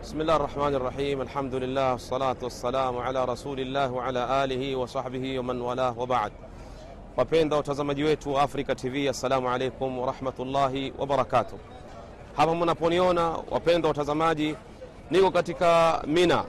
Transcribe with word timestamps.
بسم 0.00 0.21
الله 0.21 0.35
الرحمن 0.35 0.75
الرحيم 0.75 1.21
الحمد 1.21 1.55
لله 1.55 1.91
والصلاة 1.91 2.35
والسلام 2.43 2.97
على 2.97 3.25
رسول 3.25 3.59
الله 3.59 3.91
وعلى 3.91 4.43
آله 4.43 4.75
وصحبه 4.75 5.39
ومن 5.39 5.61
والاه 5.61 5.99
وبعد 5.99 6.31
wapenda 7.17 7.55
watazamaji 7.55 8.03
wetu 8.03 8.33
wa 8.33 8.41
Africa 8.41 8.75
TV, 8.75 9.09
assalamu 9.09 9.49
alaikum 9.49 9.99
warahmatullahi 9.99 10.93
wabarakatuh. 10.97 11.57
Hapa 12.37 12.55
mnaponiona 12.55 13.29
wapenda 13.51 13.87
watazamaji, 13.87 14.55
niko 15.11 15.31
katika 15.31 16.01
Mina 16.07 16.43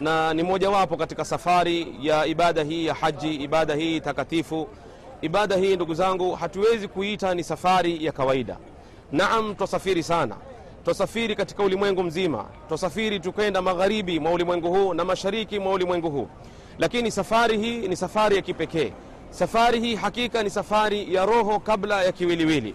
na 0.00 0.34
ni 0.34 0.42
mojawapo 0.42 0.96
katika 0.96 1.24
safari 1.24 1.94
ya 2.00 2.26
ibada 2.26 2.62
hii 2.62 2.86
ya 2.86 2.94
haji, 2.94 3.34
ibada 3.34 3.74
hii 3.74 4.00
takatifu. 4.00 4.68
Ibada 5.22 5.56
hii 5.56 5.76
ndugu 5.76 5.94
zangu, 5.94 6.34
hatuwezi 6.34 6.88
kuita 6.88 7.34
ni 7.34 7.44
safari 7.44 8.04
ya 8.04 8.12
kawaida. 8.12 8.56
Naam, 9.12 9.54
twasafiri 9.54 10.02
sana, 10.02 10.36
twasafiri 10.88 11.36
katika 11.36 11.62
ulimwengu 11.62 12.02
mzima, 12.02 12.44
twasafiri 12.68 13.20
tukenda 13.20 13.62
magharibi 13.62 14.20
mwa 14.20 14.32
ulimwengu 14.32 14.68
huu 14.74 14.94
na 14.94 15.04
mashariki 15.04 15.58
mwa 15.58 15.72
ulimwengu 15.72 16.10
huu, 16.10 16.28
lakini 16.78 17.10
safari 17.10 17.58
hii 17.58 17.88
ni 17.88 17.96
safari 17.96 18.36
ya 18.36 18.42
kipekee. 18.42 18.92
Safari 19.30 19.80
hii 19.80 19.94
hakika 19.94 20.42
ni 20.42 20.50
safari 20.50 21.14
ya 21.14 21.26
roho 21.26 21.60
kabla 21.60 22.02
ya 22.04 22.12
kiwiliwili. 22.12 22.74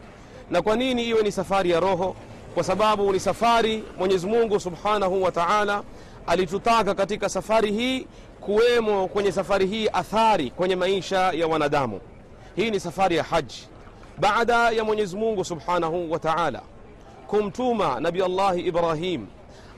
Na 0.51 0.61
kwa 0.61 0.75
nini 0.75 1.03
iwe 1.09 1.21
ni 1.23 1.31
safari 1.31 1.69
ya 1.69 1.79
roho? 1.79 2.15
Kwa 2.53 2.63
sababu 2.63 3.13
ni 3.13 3.19
safari 3.19 3.83
Mwenyezi 3.97 4.27
Mungu 4.27 4.59
subhanahu 4.59 5.23
wa 5.23 5.31
taala 5.31 5.83
alitutaka 6.27 6.95
katika 6.95 7.29
safari 7.29 7.71
hii 7.71 8.07
kuwemo 8.41 9.07
kwenye 9.07 9.31
safari 9.31 9.67
hii 9.67 9.87
athari 9.93 10.49
kwenye 10.49 10.75
maisha 10.75 11.19
ya 11.31 11.47
wanadamu. 11.47 11.99
Hii 12.55 12.71
ni 12.71 12.79
safari 12.79 13.15
ya 13.15 13.23
haji 13.23 13.67
baada 14.17 14.71
ya 14.71 14.83
Mwenyezi 14.83 15.15
Mungu 15.17 15.45
subhanahu 15.45 16.11
wa 16.11 16.19
taala 16.19 16.61
kumtuma 17.27 17.99
Nabi 17.99 18.23
Allahi 18.23 18.61
Ibrahim 18.61 19.25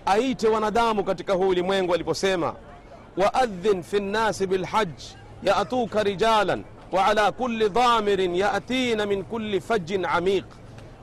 aite 0.05 0.47
wanadamu 0.47 1.03
katika 1.03 1.33
huu 1.33 1.47
ulimwengu 1.47 1.93
aliposema, 1.93 2.53
waadhin 3.17 3.83
fi 3.83 3.99
nnasi 3.99 4.47
bilhaji 4.47 5.17
yatuka 5.43 6.03
rijalan 6.03 6.63
wa 6.91 7.05
ala 7.05 7.31
kulli 7.31 7.69
dhamirin 7.69 8.35
yatina 8.35 9.05
min 9.05 9.23
kulli 9.23 9.61
fajin 9.61 10.05
amiq. 10.05 10.45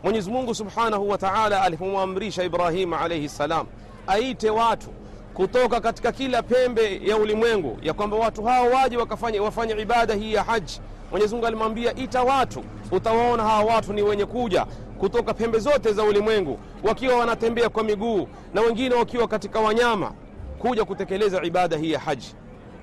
Mwenyezi 0.03 0.31
Mungu 0.31 0.55
subhanahu 0.55 1.09
wa 1.09 1.19
taala 1.19 1.63
alipomwamrisha 1.63 2.45
Ibrahim 2.45 2.93
alaihi 2.93 3.29
ssalam 3.29 3.67
aite 4.07 4.51
watu 4.51 4.89
kutoka 5.35 5.81
katika 5.81 6.13
kila 6.13 6.43
pembe 6.43 7.01
ya 7.05 7.17
ulimwengu, 7.17 7.79
ya 7.83 7.93
kwamba 7.95 8.17
watu 8.17 8.43
hao 8.45 8.71
waje 8.71 8.97
wafanye 9.41 9.73
ibada 9.83 10.15
hii 10.15 10.33
ya 10.33 10.43
haji. 10.45 10.81
Mwenyezi 11.11 11.35
Mungu 11.35 11.47
alimwambia 11.47 11.95
ita 11.95 12.23
watu, 12.23 12.65
utawaona 12.91 13.43
hawa 13.43 13.75
watu 13.75 13.93
ni 13.93 14.03
wenye 14.03 14.27
kuja 14.27 14.67
kutoka 15.03 15.35
pembe 15.35 15.59
zote 15.59 15.93
za 15.93 16.03
ulimwengu, 16.05 16.59
wakiwa 16.83 17.17
wanatembea 17.17 17.69
kwa 17.69 17.85
miguu 17.85 18.29
na 18.55 18.61
wengine 18.61 18.95
wakiwa 18.95 19.29
katika 19.29 19.61
wanyama, 19.61 20.13
kuja 20.59 20.85
kutekeleza 20.85 21.43
ibada 21.43 21.77
hii 21.77 21.93
ya 21.93 21.99
haji. 21.99 22.35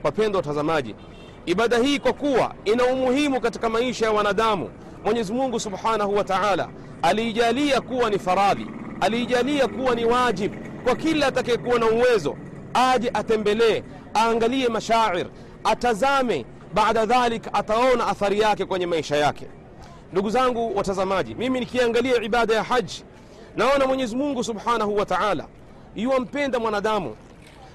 Wapendwa 0.04 0.40
watazamaji, 0.40 0.96
ibada 1.46 1.78
hii 1.78 2.00
kwa 2.00 2.14
kuwa 2.14 2.54
ina 2.66 2.84
umuhimu 2.86 3.42
katika 3.42 3.70
maisha 3.70 4.06
ya 4.06 4.12
wanadamu, 4.12 4.70
Mwenyezi 5.06 5.34
Mungu 5.34 5.60
subhanahu 5.60 6.16
wa 6.16 6.24
taala 6.24 6.70
aliijalia 7.02 7.82
kuwa 7.82 8.10
ni 8.10 8.20
faradhi, 8.20 8.68
aliijalia 9.02 9.68
kuwa 9.68 9.96
ni 9.96 10.06
wajibu 10.06 10.56
kwa 10.84 10.96
kila 10.96 11.28
atakayekuwa 11.28 11.80
na 11.80 11.86
uwezo 11.90 12.36
aje 12.74 13.12
atembelee, 13.14 13.84
aangalie 14.16 14.68
mashair, 14.70 15.28
atazame. 15.64 16.46
Baada 16.74 17.06
dhalik 17.06 17.44
ataona 17.54 18.08
athari 18.08 18.40
yake 18.40 18.66
kwenye 18.66 18.86
maisha 18.86 19.16
yake. 19.18 19.48
Ndugu 20.12 20.30
zangu 20.30 20.78
watazamaji, 20.78 21.36
mimi 21.36 21.60
nikiangalia 21.60 22.22
ibada 22.22 22.56
ya 22.56 22.64
haji 22.64 23.04
naona 23.56 23.88
Mwenyezi 23.88 24.16
Mungu 24.16 24.44
subhanahu 24.44 24.96
wa 24.98 25.06
taala 25.06 25.46
yuwampenda 25.96 26.60
mwanadamu 26.60 27.16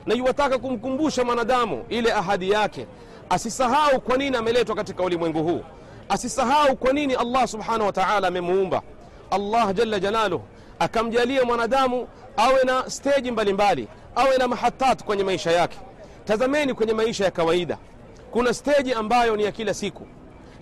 na 0.07 0.15
yuwataka 0.15 0.59
kumkumbusha 0.59 1.25
mwanadamu 1.25 1.85
ile 1.89 2.13
ahadi 2.13 2.51
yake 2.51 2.87
asisahau 3.31 4.01
kwa 4.01 4.17
nini 4.17 4.37
ameletwa 4.37 4.77
katika 4.77 5.03
ulimwengu 5.03 5.43
huu, 5.43 5.61
asisahau 6.09 6.77
kwa 6.77 6.93
nini 6.93 7.15
Allah 7.15 7.49
subhanahu 7.49 7.87
wa 7.87 7.93
taala 7.93 8.29
amemuumba. 8.29 8.83
Allah 9.31 9.75
jalla 9.75 10.01
jalaluh 10.01 10.41
akamjalia 10.79 11.45
mwanadamu 11.45 12.09
awe 12.37 12.65
na 12.65 12.91
steji 12.91 13.31
mbalimbali, 13.31 13.89
awe 14.15 14.39
na 14.39 14.49
mahatat 14.49 15.05
kwenye 15.05 15.25
maisha 15.25 15.51
yake. 15.53 15.79
Tazameni 16.25 16.75
kwenye 16.75 16.93
maisha 16.93 17.25
ya 17.25 17.31
kawaida, 17.31 17.79
kuna 18.31 18.55
steji 18.55 18.93
ambayo 18.95 19.37
ni 19.37 19.45
ya 19.45 19.53
kila 19.53 19.75
siku, 19.75 20.07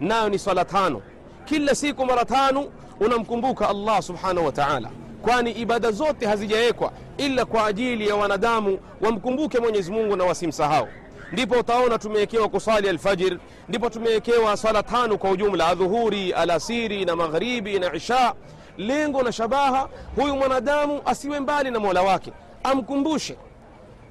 nayo 0.00 0.28
ni 0.28 0.38
swala 0.38 0.64
tano. 0.64 1.02
Kila 1.44 1.74
siku 1.74 2.06
mara 2.06 2.24
tano 2.24 2.66
unamkumbuka 3.00 3.68
Allah 3.68 4.02
subhanahu 4.02 4.46
wa 4.46 4.52
taala, 4.52 4.90
kwani 5.22 5.50
ibada 5.50 5.90
zote 5.90 6.26
hazijawekwa 6.26 6.92
ila 7.18 7.44
kwa 7.44 7.66
ajili 7.66 8.08
ya 8.08 8.16
wanadamu 8.16 8.78
wamkumbuke 9.00 9.58
Mwenyezi 9.60 9.92
Mungu 9.92 10.16
na 10.16 10.24
wasimsahau 10.24 10.88
ndipo 11.32 11.54
utaona 11.60 11.98
tumewekewa 11.98 12.48
kusali 12.48 12.88
alfajir, 12.88 13.38
ndipo 13.68 13.90
tumewekewa 13.90 14.56
sala 14.56 14.82
tano 14.82 15.18
kwa 15.18 15.30
ujumla, 15.30 15.66
adhuhuri, 15.68 16.32
alasiri 16.32 17.04
na 17.04 17.16
magharibi 17.16 17.78
na 17.78 17.94
isha. 17.94 18.34
Lengo 18.78 19.22
na 19.22 19.32
shabaha, 19.32 19.88
huyu 20.16 20.36
mwanadamu 20.36 21.00
asiwe 21.04 21.40
mbali 21.40 21.70
na 21.70 21.80
mola 21.80 22.02
wake, 22.02 22.32
amkumbushe. 22.62 23.36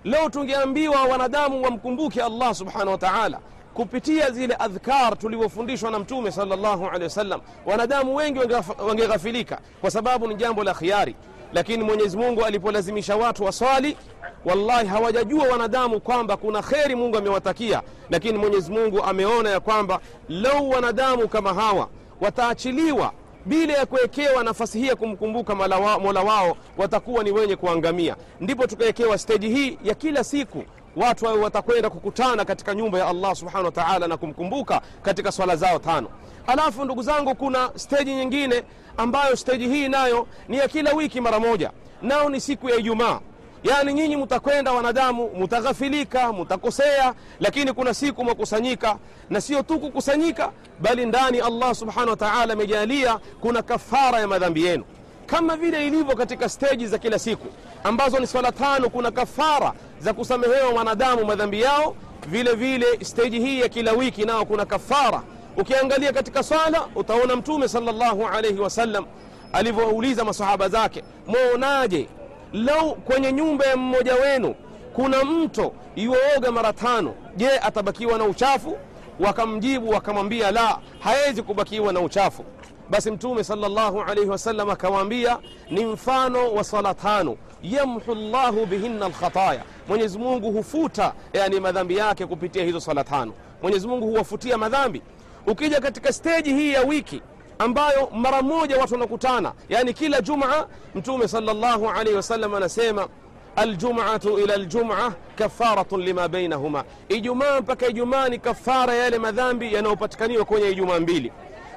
Leo 0.03 0.29
tungeambiwa 0.29 1.03
wanadamu 1.03 1.61
wamkumbuke 1.63 2.21
Allah 2.23 2.55
subhanahu 2.55 2.91
wa 2.91 2.97
taala 2.97 3.39
kupitia 3.73 4.31
zile 4.31 4.55
adhkar 4.59 5.17
tulivyofundishwa 5.17 5.91
na 5.91 5.99
Mtume 5.99 6.31
sallallahu 6.31 6.85
alaihi 6.85 7.03
wasallam, 7.03 7.41
wanadamu 7.65 8.15
wengi 8.15 8.39
wangeghafilika 8.87 9.59
kwa 9.81 9.91
sababu 9.91 10.27
ni 10.27 10.35
jambo 10.35 10.63
la 10.63 10.73
khiari. 10.73 11.15
Lakini 11.53 11.83
Mwenyezi 11.83 12.17
Mungu 12.17 12.45
alipolazimisha 12.45 13.15
watu 13.15 13.43
waswali 13.43 13.97
wallahi 14.45 14.87
hawajajua 14.87 15.47
wanadamu 15.47 15.99
kwamba 15.99 16.37
kuna 16.37 16.61
kheri 16.61 16.95
Mungu 16.95 17.17
amewatakia, 17.17 17.81
lakini 18.09 18.37
Mwenyezi 18.37 18.71
Mungu 18.71 19.03
ameona 19.03 19.49
ya 19.49 19.59
kwamba 19.59 19.99
lau 20.29 20.69
wanadamu 20.69 21.27
kama 21.27 21.53
hawa 21.53 21.87
wataachiliwa 22.21 23.11
bila 23.45 23.73
ya 23.73 23.85
kuwekewa 23.85 24.43
nafasi 24.43 24.79
hii 24.79 24.87
ya 24.87 24.95
kumkumbuka 24.95 25.55
mola 25.55 26.21
wao, 26.23 26.57
watakuwa 26.77 27.23
ni 27.23 27.31
wenye 27.31 27.55
kuangamia. 27.55 28.15
Ndipo 28.41 28.67
tukawekewa 28.67 29.17
steji 29.17 29.49
hii 29.49 29.77
ya 29.83 29.93
kila 29.95 30.23
siku 30.23 30.63
watu 30.95 31.25
wao 31.25 31.39
watakwenda 31.39 31.89
kukutana 31.89 32.45
katika 32.45 32.75
nyumba 32.75 32.99
ya 32.99 33.07
Allah 33.07 33.35
subhanahu 33.35 33.65
wa 33.65 33.71
ta'ala 33.71 34.07
na 34.07 34.17
kumkumbuka 34.17 34.81
katika 35.01 35.31
swala 35.31 35.55
zao 35.55 35.79
tano. 35.79 36.07
Alafu 36.47 36.85
ndugu 36.85 37.03
zangu, 37.03 37.35
kuna 37.35 37.71
steji 37.75 38.15
nyingine 38.15 38.63
ambayo 38.97 39.35
steji 39.35 39.67
hii 39.67 39.89
nayo 39.89 40.27
ni 40.47 40.57
ya 40.57 40.67
kila 40.67 40.93
wiki 40.93 41.21
mara 41.21 41.39
moja, 41.39 41.71
nao 42.01 42.29
ni 42.29 42.41
siku 42.41 42.69
ya 42.69 42.75
Ijumaa. 42.75 43.19
Yaani 43.63 43.93
nyinyi 43.93 44.15
mtakwenda 44.17 44.71
wanadamu, 44.71 45.29
mutaghafilika, 45.37 46.33
mutakosea, 46.33 47.13
lakini 47.39 47.73
kuna 47.73 47.93
siku 47.93 48.23
mwakusanyika, 48.23 48.97
na 49.29 49.41
sio 49.41 49.63
tu 49.63 49.79
kukusanyika, 49.79 50.51
bali 50.79 51.05
ndani 51.05 51.39
Allah 51.39 51.75
subhanahu 51.75 52.09
wa 52.09 52.15
ta'ala 52.17 52.53
amejalia 52.53 53.19
kuna 53.41 53.61
kafara 53.61 54.19
ya 54.19 54.27
madhambi 54.27 54.65
yenu, 54.65 54.83
kama 55.31 55.55
vile 55.55 55.87
ilivyo 55.87 56.15
katika 56.15 56.49
steji 56.49 56.87
za 56.87 56.97
kila 56.97 57.19
siku 57.19 57.47
ambazo 57.83 58.19
ni 58.19 58.27
swala 58.27 58.51
tano. 58.51 58.89
Kuna 58.89 59.11
kafara 59.11 59.73
za 59.99 60.13
kusamehewa 60.13 60.69
wanadamu 60.69 61.25
madhambi 61.25 61.61
yao, 61.61 61.95
vile 62.27 62.53
vile 62.53 62.85
steji 63.05 63.39
hii 63.39 63.59
ya 63.59 63.69
kila 63.69 63.91
wiki 63.91 64.25
nao 64.25 64.45
kuna 64.45 64.65
kafara. 64.65 65.23
Ukiangalia 65.57 66.13
katika 66.13 66.43
swala 66.43 66.87
utaona 66.95 67.35
Mtume 67.35 67.67
sallallahu 67.67 68.27
alayhi 68.27 68.59
wasallam 68.59 69.05
alivyouliza 69.53 70.23
masahaba 70.25 70.69
zake, 70.69 71.03
mwaonaje 71.27 72.07
lau 72.53 72.95
kwenye 72.95 73.31
nyumba 73.33 73.65
ya 73.65 73.77
mmoja 73.77 74.15
wenu 74.15 74.55
kuna 74.95 75.23
mto 75.23 75.73
iwooga 75.95 76.51
mara 76.51 76.73
tano, 76.73 77.13
je, 77.35 77.49
atabakiwa 77.59 78.17
na 78.17 78.23
uchafu? 78.23 78.77
Wakamjibu 79.19 79.89
wakamwambia 79.89 80.51
la, 80.51 80.77
hawezi 80.99 81.41
kubakiwa 81.41 81.93
na 81.93 81.99
uchafu. 81.99 82.45
Basi 82.91 83.11
Mtume 83.11 83.43
salllahu 83.43 84.01
alaihi 84.01 84.29
wasallam 84.29 84.69
akawaambia 84.69 85.37
ni 85.69 85.85
mfano 85.85 86.53
wa 86.53 86.63
sala 86.63 86.93
tano, 86.93 87.37
yamhu 87.63 88.15
llahu 88.15 88.65
bihinna 88.65 89.07
lkhataya 89.09 89.63
Mwenyezi 89.87 90.17
Mungu 90.17 90.51
hufuta 90.51 91.13
yani 91.33 91.59
madhambi 91.59 91.97
yake 91.97 92.25
kupitia 92.25 92.63
hizo 92.63 92.79
sala 92.79 93.03
tano. 93.03 93.33
Mwenyezi 93.61 93.87
huwafutia 93.87 94.57
madhambi. 94.57 95.01
Ukija 95.47 95.79
katika 95.81 96.13
steji 96.13 96.53
hii 96.53 96.73
ya 96.73 96.81
wiki 96.81 97.21
ambayo 97.59 98.09
mara 98.13 98.41
moja 98.41 98.77
watu 98.77 98.93
wanakutana, 98.93 99.53
yani 99.69 99.93
kila 99.93 100.21
Jumaa, 100.21 100.65
Mtume 100.95 101.27
salllahu 101.27 101.89
alaihi 101.89 102.15
wasallam 102.15 102.55
anasema 102.55 103.07
aljumatu 103.55 104.39
ila 104.39 104.53
aljuma 104.53 105.13
kafaratun 105.35 106.01
lima 106.01 106.27
bainahuma, 106.27 106.83
Ijumaa 107.09 107.61
mpaka 107.61 107.87
Ijumaa 107.87 108.29
ni 108.29 108.39
kafara 108.39 108.93
yale 108.93 109.17
madhambi 109.19 109.73
yanayopatikaniwa 109.73 110.45
kwenye 110.45 110.69
Ijumaa 110.69 110.99
mbili. 110.99 111.31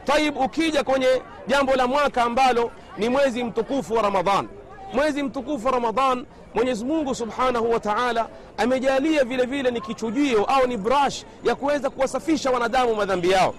Taib, 0.05 0.37
ukija 0.41 0.85
kwenye 0.85 1.23
jambo 1.47 1.75
la 1.75 1.87
mwaka 1.87 2.23
ambalo 2.23 2.71
ni 2.99 3.09
mwezi 3.09 3.45
mtukufu 3.45 3.95
wa 3.95 4.03
Ramadhan, 4.03 4.49
mwezi 4.93 5.23
mtukufu 5.23 5.67
wa 5.67 5.73
Ramadhan, 5.73 6.27
Mwenyezi 6.55 6.85
Mungu 6.85 7.15
subhanahu 7.15 7.71
wa 7.73 7.81
taala 7.81 8.29
amejalia 8.59 9.25
vile 9.25 9.45
vile 9.47 9.71
ni 9.71 9.81
kichujio 9.81 10.45
au 10.45 10.67
ni 10.67 10.77
brush 10.77 11.25
ya 11.45 11.55
kuweza 11.55 11.91
kuwasafisha 11.91 12.51
wanadamu 12.51 12.95
madhambi 12.95 13.31
yao 13.31 13.55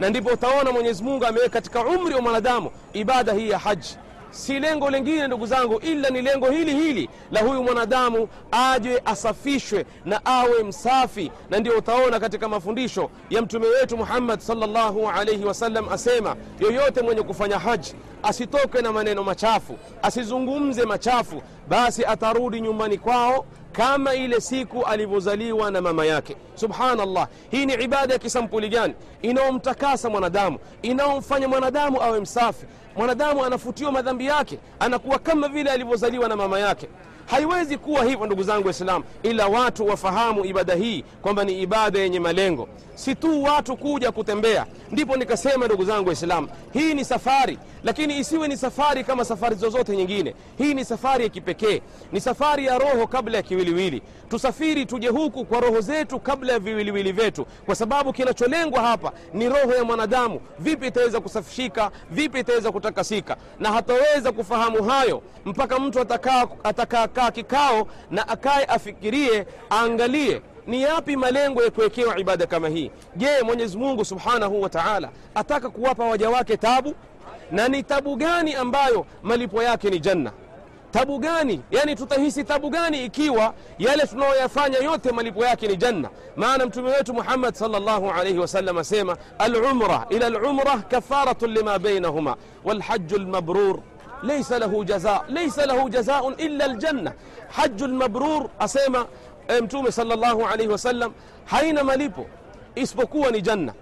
na 0.00 0.10
ndipo 0.10 0.30
utaona 0.30 0.72
Mwenyezi 0.72 1.02
Mungu 1.04 1.26
ameweka 1.26 1.50
katika 1.52 1.80
umri 1.84 2.14
wa 2.14 2.20
mwanadamu 2.22 2.70
ibada 2.92 3.32
hii 3.32 3.50
ya 3.50 3.58
haji. 3.58 3.96
Si 4.30 4.60
lengo 4.60 4.90
lingine 4.90 5.26
ndugu 5.26 5.46
zangu 5.46 5.78
ila 5.78 6.10
ni 6.10 6.22
lengo 6.22 6.50
hili 6.50 6.74
hili 6.74 7.08
la 7.30 7.40
huyu 7.40 7.62
mwanadamu 7.62 8.28
aje 8.50 9.02
asafishwe 9.04 9.86
na 10.04 10.24
awe 10.24 10.62
msafi. 10.62 11.32
Na 11.50 11.58
ndio 11.58 11.78
utaona 11.78 12.20
katika 12.20 12.48
mafundisho 12.48 13.10
ya 13.30 13.42
mtume 13.42 13.66
wetu 13.66 13.96
muhammad 13.96 14.40
salllahu 14.40 15.08
alaihi 15.08 15.44
wasallam 15.44 15.88
asema 15.88 16.36
yoyote 16.60 17.02
mwenye 17.02 17.22
kufanya 17.22 17.58
haji 17.58 17.94
asitoke 18.22 18.82
na 18.82 18.92
maneno 18.92 19.24
machafu 19.24 19.76
asizungumze 20.02 20.84
machafu 20.84 21.42
basi 21.68 22.04
atarudi 22.04 22.60
nyumbani 22.60 22.98
kwao 22.98 23.44
kama 23.72 24.14
ile 24.14 24.40
siku 24.40 24.82
alivyozaliwa 24.84 25.70
na 25.70 25.80
mama 25.80 26.04
yake. 26.06 26.36
Subhanallah 26.54 27.28
hii 27.50 27.66
ni 27.66 27.74
ibada 27.74 28.12
ya 28.12 28.18
kisampuli 28.18 28.68
gani? 28.68 28.94
Inayomtakasa 29.22 30.10
mwanadamu 30.10 30.58
inayomfanya 30.82 31.48
mwanadamu 31.48 32.02
awe 32.02 32.20
msafi. 32.20 32.66
Mwanadamu 32.96 33.44
anafutiwa 33.44 33.92
madhambi 33.92 34.26
yake 34.26 34.58
anakuwa 34.80 35.18
kama 35.18 35.48
vile 35.48 35.70
alivyozaliwa 35.70 36.28
na 36.28 36.36
mama 36.36 36.58
yake. 36.58 36.88
Haiwezi 37.26 37.78
kuwa 37.78 38.04
hivyo 38.04 38.26
ndugu 38.26 38.42
zangu 38.42 38.64
waislamu 38.66 39.04
ila 39.22 39.46
watu 39.46 39.86
wafahamu 39.86 40.44
ibada 40.44 40.74
hii 40.74 41.04
kwamba 41.22 41.44
ni 41.44 41.62
ibada 41.62 41.98
yenye 41.98 42.20
malengo 42.20 42.68
si 42.98 43.14
tu 43.14 43.42
watu 43.42 43.76
kuja 43.76 44.12
kutembea 44.12 44.66
ndipo 44.90 45.16
nikasema 45.16 45.66
ndugu 45.66 45.84
zangu 45.84 46.06
waislamu 46.08 46.48
hii 46.72 46.94
ni 46.94 47.04
safari. 47.04 47.58
Lakini 47.84 48.18
isiwe 48.18 48.48
ni 48.48 48.56
safari 48.56 49.04
kama 49.04 49.24
safari 49.24 49.54
zozote 49.56 49.96
nyingine. 49.96 50.34
Hii 50.58 50.74
ni 50.74 50.84
safari 50.84 51.24
ya 51.24 51.28
kipekee. 51.30 51.80
Ni 52.12 52.20
safari 52.20 52.66
ya 52.66 52.78
roho 52.78 53.06
kabla 53.06 53.36
ya 53.36 53.42
kiwiliwili. 53.42 54.02
Tusafiri 54.28 54.86
tuje 54.86 55.08
huku 55.08 55.44
kwa 55.44 55.60
roho 55.60 55.80
zetu 55.80 56.20
kabla 56.20 56.52
ya 56.52 56.58
viwiliwili 56.58 57.12
vyetu. 57.12 57.46
Kwa 57.66 57.74
sababu 57.74 58.12
kinacholengwa 58.12 58.82
hapa 58.82 59.12
ni 59.34 59.48
roho 59.48 59.74
ya 59.74 59.84
mwanadamu. 59.84 60.40
Vipi 60.58 60.86
itaweza 60.86 61.20
kusafishika? 61.20 61.90
Vipi 62.10 62.38
itaweza 62.40 62.72
kutakasika? 62.72 63.36
Na 63.60 63.72
hataweza 63.72 64.32
kufahamu 64.32 64.82
hayo 64.84 65.22
mpaka 65.44 65.78
mtu 65.78 66.00
atakaa 66.00 66.46
atakaa 66.64 67.30
kikao 67.30 67.86
na 68.10 68.28
akaye 68.28 68.64
afikirie 68.64 69.46
aangalie 69.72 70.42
ni 70.68 70.82
yapi 70.82 71.16
malengo 71.16 71.62
ya 71.62 71.70
kuwekewa 71.70 72.18
ibada 72.18 72.46
kama 72.46 72.68
hii 72.68 72.90
je 73.16 73.42
mwenyezi 73.42 73.78
mungu 73.78 74.04
subhanahu 74.04 74.62
wa 74.62 74.68
taala 74.68 75.10
ataka 75.34 75.70
kuwapa 75.70 76.04
waja 76.04 76.30
wake 76.30 76.56
tabu 76.56 76.94
na 77.50 77.68
ni 77.68 77.82
tabu 77.82 78.16
gani 78.16 78.54
ambayo 78.54 79.06
malipo 79.22 79.62
yake 79.62 79.90
ni 79.90 80.00
janna 80.00 80.32
tabu 80.90 81.18
gani 81.18 81.60
yani 81.70 81.96
tutahisi 81.96 82.44
tabu 82.44 82.70
gani 82.70 83.04
ikiwa 83.04 83.54
yale 83.78 84.06
tunayoyafanya 84.06 84.78
yote 84.78 85.12
malipo 85.12 85.44
yake 85.44 85.66
ni 85.68 85.76
janna 85.76 86.08
maana 86.36 86.66
mtume 86.66 86.90
wetu 86.90 87.14
muhammad 87.14 87.54
salllahu 87.54 88.10
alaihi 88.10 88.38
wasallam 88.38 88.78
asema 88.78 89.16
alumra 89.38 90.06
ila 90.10 90.28
lumra 90.28 90.78
kafaratun 90.78 91.50
lima 91.52 91.78
bainahuma 91.78 92.36
walhaju 92.64 93.18
lmabrur 93.18 93.80
ليس 94.22 94.52
له 94.52 94.84
جزاء 94.84 95.24
ليس 95.28 95.58
له 95.58 95.88
جزاء 95.88 96.28
إلا 96.28 96.66
الجنة 96.66 97.12
حج 97.50 97.82
المبرور 97.82 98.50
e 99.48 99.60
Mtume 99.60 99.92
sallallahu 99.92 100.46
alaihi 100.46 100.72
wasallam 100.72 101.12
haina 101.44 101.84
malipo 101.84 102.26
isipokuwa 102.74 103.30
ni 103.30 103.42
janna. 103.42 103.72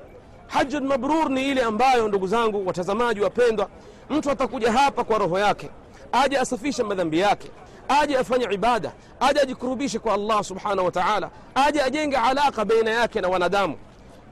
Hajjul 0.46 0.82
mabrur 0.82 1.30
ni 1.30 1.48
ile 1.48 1.62
ambayo, 1.62 2.08
ndugu 2.08 2.26
zangu 2.26 2.66
watazamaji 2.66 3.20
wapendwa, 3.20 3.68
mtu 4.10 4.30
atakuja 4.30 4.72
hapa 4.72 5.04
kwa 5.04 5.18
roho 5.18 5.38
yake, 5.38 5.70
aje 6.12 6.38
asafishe 6.38 6.82
madhambi 6.82 7.18
yake, 7.18 7.50
aje 7.88 8.16
afanye 8.18 8.48
ibada, 8.50 8.92
aje 9.20 9.40
ajikurubishe 9.40 9.98
kwa 9.98 10.14
Allah 10.14 10.44
subhanahu 10.44 10.84
wataala 10.86 11.30
aje 11.54 11.82
ajenge 11.82 12.16
alaka 12.16 12.64
baina 12.64 12.90
yake 12.90 13.20
na 13.20 13.28
wanadamu. 13.28 13.76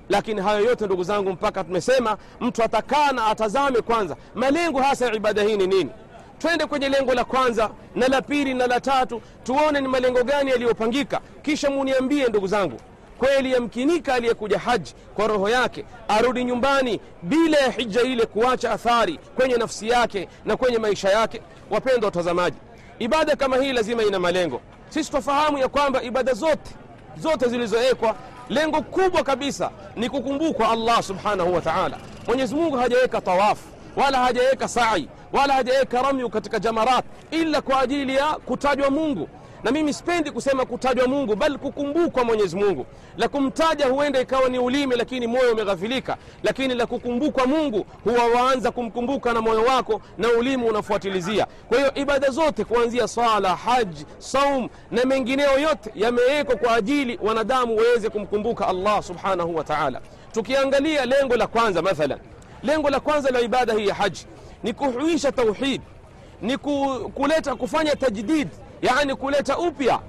Lakini 0.08 0.40
hayo 0.40 0.64
yote 0.64 0.86
ndugu 0.86 1.04
zangu, 1.04 1.32
mpaka 1.32 1.64
tumesema 1.64 2.16
mtu 2.40 2.62
atakaa 2.62 3.12
na 3.12 3.26
atazame 3.26 3.80
kwanza 3.80 4.16
malengo 4.34 4.80
hasa 4.80 5.06
ya 5.06 5.14
ibada 5.14 5.42
hii 5.42 5.56
ni 5.56 5.66
nini 5.66 5.90
twende 6.38 6.66
kwenye 6.66 6.88
lengo 6.88 7.14
la 7.14 7.24
kwanza 7.24 7.70
na 7.94 8.08
la 8.08 8.22
pili 8.22 8.54
na 8.54 8.66
la 8.66 8.80
tatu 8.80 9.22
tuone 9.44 9.80
ni 9.80 9.88
malengo 9.88 10.22
gani 10.24 10.50
yaliyopangika 10.50 11.20
kisha 11.42 11.70
muniambie 11.70 12.28
ndugu 12.28 12.46
zangu. 12.46 12.80
Kweli 13.18 13.52
yamkinika 13.52 14.14
aliyekuja 14.14 14.58
haji 14.58 14.94
kwa 15.14 15.26
roho 15.26 15.48
yake 15.48 15.84
arudi 16.08 16.44
nyumbani 16.44 17.00
bila 17.22 17.58
ya 17.58 17.70
hija 17.70 18.02
ile 18.02 18.26
kuacha 18.26 18.70
athari 18.72 19.18
kwenye 19.36 19.56
nafsi 19.56 19.88
yake 19.88 20.28
na 20.44 20.56
kwenye 20.56 20.78
maisha 20.78 21.08
yake. 21.10 21.40
Wapendwa 21.70 22.06
watazamaji 22.06 22.56
ibada 22.98 23.36
kama 23.36 23.56
hii 23.56 23.72
lazima 23.72 24.02
ina 24.02 24.18
malengo. 24.20 24.60
Sisi 24.88 25.10
twafahamu 25.10 25.58
ya 25.58 25.68
kwamba 25.68 26.02
ibada 26.02 26.32
zote 26.32 26.70
zote 27.18 27.48
zilizowekwa 27.48 28.14
lengo 28.48 28.82
kubwa 28.82 29.22
kabisa 29.22 29.70
ni 29.96 30.10
kukumbukwa 30.10 30.68
allah 30.70 31.02
subhanahu 31.02 31.54
wa 31.54 31.60
taala. 31.60 31.98
Mwenyezi 32.26 32.54
hajaweka 32.80 33.20
tawafu 33.20 33.64
wala 33.96 34.18
hajaweka 34.18 34.68
sai 34.68 35.08
wala 35.34 35.54
hajaweka 35.54 36.02
ramyu 36.02 36.30
katika 36.30 36.58
jamarat 36.58 37.04
ila 37.30 37.60
kwa 37.60 37.80
ajili 37.80 38.14
ya 38.16 38.26
kutajwa 38.26 38.90
mungu. 38.90 39.28
Na 39.64 39.70
mimi 39.70 39.92
sipendi 39.92 40.30
kusema 40.30 40.64
kutajwa 40.66 41.08
mungu 41.08 41.36
bali 41.36 41.58
kukumbukwa 41.58 42.24
mwenyezi 42.24 42.56
mungu. 42.56 42.86
La 43.16 43.28
kumtaja 43.28 43.86
huenda 43.86 44.20
ikawa 44.20 44.48
ni 44.48 44.58
ulimi 44.58 44.96
lakini 44.96 45.26
moyo 45.26 45.52
umeghafilika. 45.52 46.16
Lakini 46.42 46.74
la 46.74 46.86
kukumbukwa 46.86 47.46
mungu 47.46 47.86
huwa 48.04 48.26
waanza 48.26 48.70
kumkumbuka 48.70 49.32
na 49.32 49.40
moyo 49.40 49.62
wako 49.62 50.00
na 50.18 50.28
ulimi 50.28 50.64
unafuatilizia. 50.68 51.46
Kwa 51.68 51.78
hiyo 51.78 51.94
ibada 51.94 52.30
zote 52.30 52.64
kuanzia 52.64 53.08
sala, 53.08 53.56
haji 53.56 54.06
saum 54.18 54.68
na 54.90 55.04
mengineo 55.04 55.58
yote 55.58 55.90
yamewekwa 55.94 56.56
kwa 56.56 56.74
ajili 56.76 57.18
wanadamu 57.22 57.76
waweze 57.76 58.08
kumkumbuka 58.10 58.68
allah 58.68 59.02
subhanahu 59.02 59.56
wa 59.56 59.64
taala. 59.64 60.00
Tukiangalia 60.32 61.04
lengo 61.06 61.36
la 61.36 61.46
kwanza 61.46 61.82
mathalan. 61.82 62.18
Lengo 62.62 62.90
la 62.90 63.00
kwanza 63.00 63.30
la 63.30 63.40
ibada 63.40 63.72
hii 63.74 63.86
ya 63.88 63.94
haji 63.94 64.26
ni 64.64 64.72
kuhuisha 64.72 65.32
tauhid. 65.32 65.80
Ni 66.42 66.56
kuleta 67.14 67.54
kufanya 67.54 67.96
tajdid. 67.96 68.48
Yani 68.82 69.14
kuleta 69.14 69.58
upya 69.58 70.00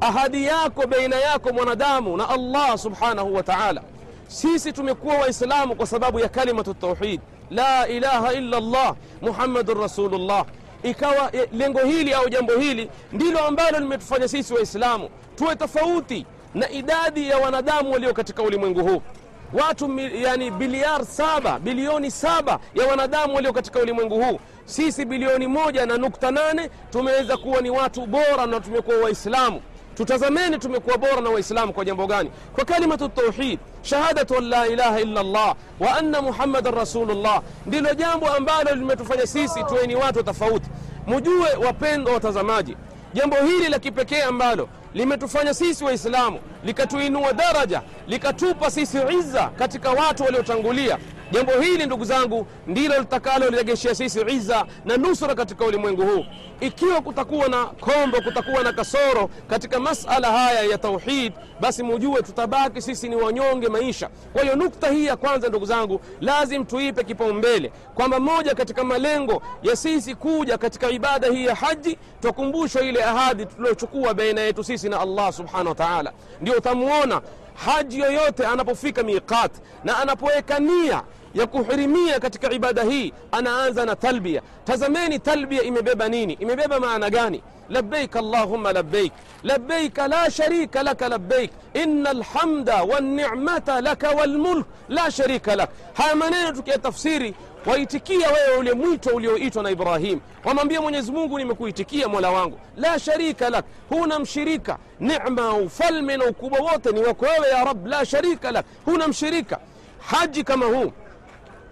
ahadi 0.00 0.44
yako 0.44 0.86
baina 0.86 1.16
yako 1.16 1.52
mwanadamu 1.52 2.16
na 2.16 2.28
allah 2.28 2.78
subhanahu 2.78 3.34
wa 3.34 3.42
taala. 3.42 3.82
Sisi 4.28 4.72
tumekuwa 4.72 5.14
waislamu 5.14 5.76
kwa 5.76 5.86
sababu 5.86 6.18
ya 6.20 6.28
kalimatu 6.28 6.74
tauhid. 6.74 7.20
La 7.50 7.88
ilaha 7.88 8.32
illa 8.32 8.56
Allah 8.56 8.94
muhammadun 9.22 9.80
rasulullah. 9.80 10.44
Ikawa 10.82 11.30
lengo 11.52 11.78
hili 11.80 12.12
au 12.12 12.28
jambo 12.28 12.52
hili 12.56 12.90
ndilo 13.12 13.46
ambalo 13.46 13.78
limetufanya 13.80 14.28
sisi 14.28 14.54
waislamu 14.54 15.08
tuwe 15.36 15.56
tofauti 15.56 16.26
na 16.54 16.70
idadi 16.70 17.28
ya 17.28 17.38
wanadamu 17.38 17.92
walio 17.92 18.14
katika 18.14 18.42
ulimwengu 18.42 18.80
huu 18.88 19.02
watu 19.52 19.98
yani 19.98 20.50
biliar 20.50 21.04
saba 21.04 21.58
bilioni 21.58 22.10
saba 22.10 22.58
ya 22.74 22.86
wanadamu 22.86 23.34
walio 23.34 23.52
katika 23.52 23.78
ulimwengu 23.80 24.22
huu. 24.22 24.40
Sisi 24.64 25.04
bilioni 25.04 25.46
moja 25.46 25.86
na 25.86 25.96
nukta 25.98 26.30
nane 26.30 26.70
tumeweza 26.90 27.36
kuwa 27.36 27.60
ni 27.60 27.70
watu 27.70 28.06
bora 28.06 28.46
na 28.46 28.60
tumekuwa 28.60 28.96
waislamu. 28.96 29.60
Tutazameni 29.94 30.58
tumekuwa 30.58 30.98
bora 30.98 31.20
na 31.20 31.30
waislamu 31.30 31.72
kwa 31.72 31.84
jambo 31.84 32.06
gani? 32.06 32.30
Kwa 32.54 32.64
kalimatu 32.64 33.08
tauhid 33.08 33.58
shahadatu 33.82 34.36
an 34.38 34.44
la 34.48 34.66
ilaha 34.66 35.00
illa 35.00 35.22
llah 35.22 35.54
wa 35.80 35.96
anna 35.96 36.22
muhammadan 36.22 36.74
rasulullah. 36.74 37.42
Ndilo 37.66 37.94
jambo 37.94 38.28
ambalo 38.30 38.74
limetufanya 38.74 39.26
sisi 39.26 39.64
tuwe 39.64 39.86
ni 39.86 39.94
watu 39.96 40.22
tofauti. 40.22 40.70
Mujue 41.06 41.54
wapendwa 41.66 42.14
watazamaji 42.14 42.76
jambo 43.14 43.36
hili 43.36 43.68
la 43.68 43.78
kipekee 43.78 44.22
ambalo 44.22 44.68
limetufanya 44.94 45.54
sisi 45.54 45.84
waislamu 45.84 46.40
likatuinua 46.64 47.32
daraja 47.32 47.82
likatupa 48.06 48.70
sisi 48.70 48.98
izza 49.18 49.48
katika 49.58 49.90
watu 49.90 50.22
waliotangulia. 50.22 50.98
Jambo 51.30 51.52
hili 51.52 51.86
ndugu 51.86 52.04
zangu 52.04 52.46
ndilo 52.66 52.98
litakaloregeshea 52.98 53.94
sisi 53.94 54.20
iza 54.28 54.66
na 54.84 54.96
nusra 54.96 55.34
katika 55.34 55.64
ulimwengu 55.64 56.02
huu. 56.02 56.24
Ikiwa 56.60 57.00
kutakuwa 57.00 57.48
na 57.48 57.64
kombo 57.66 58.20
kutakuwa 58.20 58.62
na 58.62 58.72
kasoro 58.72 59.30
katika 59.48 59.80
masala 59.80 60.32
haya 60.32 60.62
ya 60.62 60.78
tauhid 60.78 61.32
basi 61.60 61.82
mujue 61.82 62.22
tutabaki 62.22 62.82
sisi 62.82 63.08
ni 63.08 63.16
wanyonge 63.16 63.68
maisha. 63.68 64.08
Kwa 64.32 64.42
hiyo 64.42 64.56
nukta 64.56 64.90
hii 64.90 65.06
ya 65.06 65.16
kwanza 65.16 65.48
ndugu 65.48 65.66
zangu 65.66 66.00
lazim 66.20 66.64
tuipe 66.64 67.04
kipaumbele 67.04 67.72
kwamba 67.94 68.20
moja 68.20 68.54
katika 68.54 68.84
malengo 68.84 69.42
ya 69.62 69.76
sisi 69.76 70.14
kuja 70.14 70.58
katika 70.58 70.90
ibada 70.90 71.28
hii 71.28 71.44
ya 71.46 71.54
haji 71.54 71.98
twakumbushwa 72.22 72.82
ile 72.82 73.04
ahadi 73.04 73.46
tuliochukua 73.46 74.14
baina 74.14 74.40
yetu 74.40 74.64
sisi 74.64 74.88
na 74.88 75.00
allah 75.00 75.32
subhanahu 75.32 75.68
wa 75.68 75.74
taala 75.74 76.12
ndio 76.40 76.54
utamuona 76.54 77.20
haji 77.54 77.98
yoyote 78.00 78.46
anapofika 78.46 79.02
miqat 79.02 79.52
na 79.84 79.98
anapoweka 79.98 80.58
nia 80.58 81.02
ya 81.34 81.46
kuhirimia 81.46 82.20
katika 82.20 82.50
ibada 82.52 82.82
hii 82.82 83.12
anaanza 83.32 83.84
na 83.84 83.96
talbia 83.96 84.42
tazameni 84.64 85.18
talbia 85.18 85.62
imebeba 85.62 86.08
nini 86.08 86.32
imebeba 86.32 86.80
maana 86.80 87.10
gani 87.10 87.42
لبيك 87.70 88.16
اللهم 88.16 88.68
لبيك 88.68 89.12
لبيك 89.44 89.98
لا 89.98 90.28
شريك 90.28 90.76
لك 90.76 91.02
لبيك 91.02 91.50
إن 91.76 92.06
الحمد 92.06 92.70
والنعمة 92.70 93.80
لك 93.80 94.02
والملك 94.18 94.66
لا 94.88 95.08
شريك 95.10 95.48
لك 95.48 95.68
haya 95.94 96.14
maneno 96.14 96.52
tukiyatafsiri 96.52 97.34
waitikia 97.66 98.28
wewe 98.30 98.56
ule 98.58 98.72
mwito 98.74 99.10
ulioitwa 99.10 99.62
na 99.62 99.70
ibrahim. 99.70 100.20
Wamwambia 100.44 100.80
mwenyezi 100.80 101.12
mungu 101.12 101.38
nimekuitikia 101.38 102.08
mola 102.08 102.30
wangu. 102.30 102.58
La 102.76 102.98
sharika 102.98 103.50
lak 103.50 103.64
huna 103.88 104.18
mshirika. 104.18 104.78
Nema 105.00 105.54
ufalme 105.54 106.16
na 106.16 106.24
ukubwa 106.24 106.60
wote 106.72 106.92
ni 106.92 107.00
wako 107.00 107.24
wewe 107.24 107.48
ya 107.48 107.64
rab 107.64 107.86
la 107.86 108.06
sharika 108.06 108.52
lak 108.52 108.66
huna 108.84 109.08
mshirika. 109.08 109.58
Haji 110.06 110.44
kama 110.44 110.66
huu. 110.66 110.92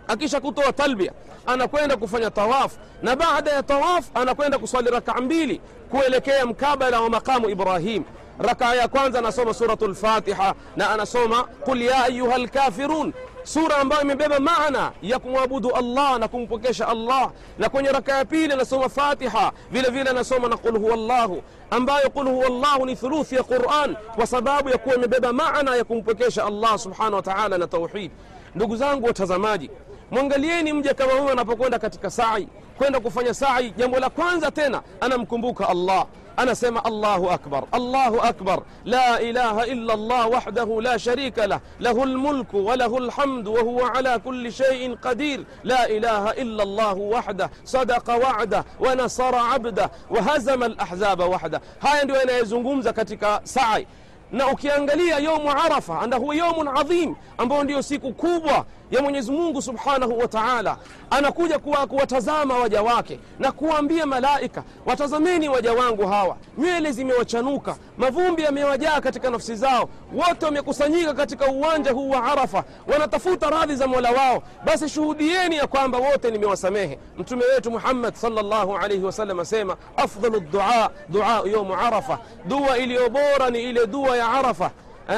Akisha 0.09 0.41
kutoa 0.41 0.73
talbia 0.73 1.13
anakwenda 1.47 1.97
kufanya 1.97 2.31
tawafu 2.31 2.79
na 3.03 3.17
baada 3.17 3.51
ya 3.51 3.63
tawafu 3.63 4.11
anakwenda 4.15 4.59
kuswali 4.59 4.91
rakaa 4.91 5.21
mbili 5.21 5.61
kuelekea 5.91 6.47
mkabala 6.47 7.01
wa 7.01 7.11
maqamu 7.11 7.51
ibrahim 7.51 8.05
rakaa 8.41 8.75
ya 8.75 8.89
kwanza 8.89 9.19
anasoma 9.19 9.55
suratu 9.55 9.89
lfatiha 9.89 10.55
na 10.77 10.91
anasoma 10.91 11.43
qul 11.45 11.83
ya 11.83 12.05
ayuha 12.05 12.39
lkafirun 12.39 13.13
sura 13.43 13.77
ambayo 13.77 14.03
imebeba 14.03 14.41
maana 14.41 14.93
ya 15.03 15.19
kumwabudu 15.19 15.71
allah 15.71 16.19
na 16.19 16.29
kumpokesha 16.29 16.89
allah. 16.89 17.31
Na 17.59 17.69
kwenye 17.69 17.89
raka 17.89 18.13
ya 18.19 18.25
pili 18.25 18.53
anasoma 18.53 18.89
fatiha 18.89 19.53
vile 19.71 19.91
vile 19.91 20.11
anasoma 20.11 20.49
na 20.49 20.57
qul 20.57 20.79
huwa 20.79 20.97
llahu 20.97 21.43
ambayo 21.71 22.11
qul 22.11 22.29
huwa 22.29 22.49
llahu 22.49 22.87
ni 22.87 22.97
thuluthi 22.97 23.35
ya 23.35 23.43
quran 23.43 23.97
kwa 24.17 24.27
sababu 24.27 24.69
ya 24.69 24.79
kuwa 24.79 24.95
imebeba 24.95 25.33
maana 25.33 25.77
ya 25.77 25.85
kumpokesha 25.85 26.45
allah 26.45 26.79
subhanahu 26.79 27.15
wa 27.17 27.23
taala 27.23 27.59
na 27.59 27.67
tauhid. 27.67 28.11
Ndugu 28.55 28.77
zangu 28.77 29.07
watazamaji 29.07 29.71
mwangalieni 30.11 30.73
mja 30.73 30.95
kama 30.95 31.13
huyo 31.13 31.33
anapokwenda 31.33 31.79
katika 31.79 32.11
sai 32.11 32.49
kwenda 32.79 33.01
kufanya 33.01 33.35
sai 33.35 33.71
jambo 33.71 33.99
la 33.99 34.11
kwanza 34.11 34.51
tena 34.51 34.83
anamkumbuka 35.01 35.69
allah 35.69 36.07
أنا 36.39 36.55
سمع 36.55 36.83
الله 36.87 37.35
أكبر 37.35 37.65
الله 37.75 38.29
أكبر. 38.29 38.63
لا 38.85 39.21
إله 39.21 39.65
إلا 39.65 39.95
الله 39.95 40.27
وحده 40.29 40.81
لا 40.81 40.97
شريك 40.97 41.39
له. 41.39 41.61
له 41.81 42.05
الملك 42.05 42.55
وله 42.55 42.99
الحمد 42.99 43.47
وهو 43.47 43.85
على 43.85 44.21
كل 44.25 44.53
شيء 44.53 44.97
قدير. 45.03 45.45
لا 45.65 45.89
إله 45.91 46.31
إلا 46.31 46.63
الله 46.63 46.95
وحده. 46.95 47.51
صدق 47.65 48.11
وعده 48.11 48.65
ونصر 48.81 49.35
عبده 49.35 49.91
وهزم 50.11 50.63
الأحزاب 50.65 51.21
وحده. 51.21 51.61
هاي 51.81 52.01
عندما 52.01 52.23
يزنقوم 52.39 52.83
زكتك 52.83 53.41
سعي. 53.45 53.87
na 54.33 54.47
ukiangalia 54.47 55.19
yomu 55.19 55.51
arafa 55.51 56.01
anda 56.01 56.17
huwa 56.17 56.35
yomun 56.35 56.69
adhim 56.69 57.15
ambao 57.39 57.65
ndio 57.65 57.83
siku 57.83 58.13
kubwa 58.13 58.65
ya 58.91 59.03
mwenyezi 59.03 59.31
mungu 59.33 59.63
subhanahu 59.63 60.19
wa 60.19 60.29
taala 60.29 60.77
anakuja 61.11 61.59
kuwa 61.59 61.87
kuwatazama 61.87 62.59
waja 62.59 62.83
wake 62.83 63.19
na 63.39 63.53
kuwaambia 63.53 64.07
malaika 64.07 64.63
watazameni 64.87 65.49
waja 65.49 65.73
wangu 65.73 66.07
hawa. 66.07 66.37
Nywele 66.59 66.93
zimewachanuka 66.93 67.77
mavumbi 67.99 68.43
yamewajaa 68.43 69.01
katika 69.01 69.31
nafsi 69.31 69.55
zao. 69.57 69.89
Wote 70.15 70.45
wamekusanyika 70.47 71.15
katika 71.15 71.47
uwanja 71.47 71.91
huu 71.93 72.11
wa 72.11 72.25
arafa 72.25 72.65
wanatafuta 72.93 73.51
radhi 73.51 73.77
za 73.77 73.87
mola 73.87 74.11
wao. 74.11 74.43
Basi 74.65 74.89
shuhudieni 74.89 75.57
ya 75.57 75.67
kwamba 75.67 75.99
wote 75.99 76.31
nimewasamehe. 76.31 76.99
Mtume 77.19 77.45
wetu 77.45 77.71
muhammad 77.71 78.15
salllahu 78.15 78.77
alaihi 78.77 79.05
wasallam 79.05 79.41
asema 79.41 79.77
afdalu 79.97 80.41
dua 80.41 80.91
dua 81.09 81.43
yaumu 81.53 81.75
arafa. 81.75 82.19
Dua 82.45 82.79
iliyo 82.79 83.11
bora 83.11 83.51
ni 83.51 83.63
ile 83.63 83.87
dua 83.87 84.17
ya 84.17 84.29
arafa. 84.29 84.71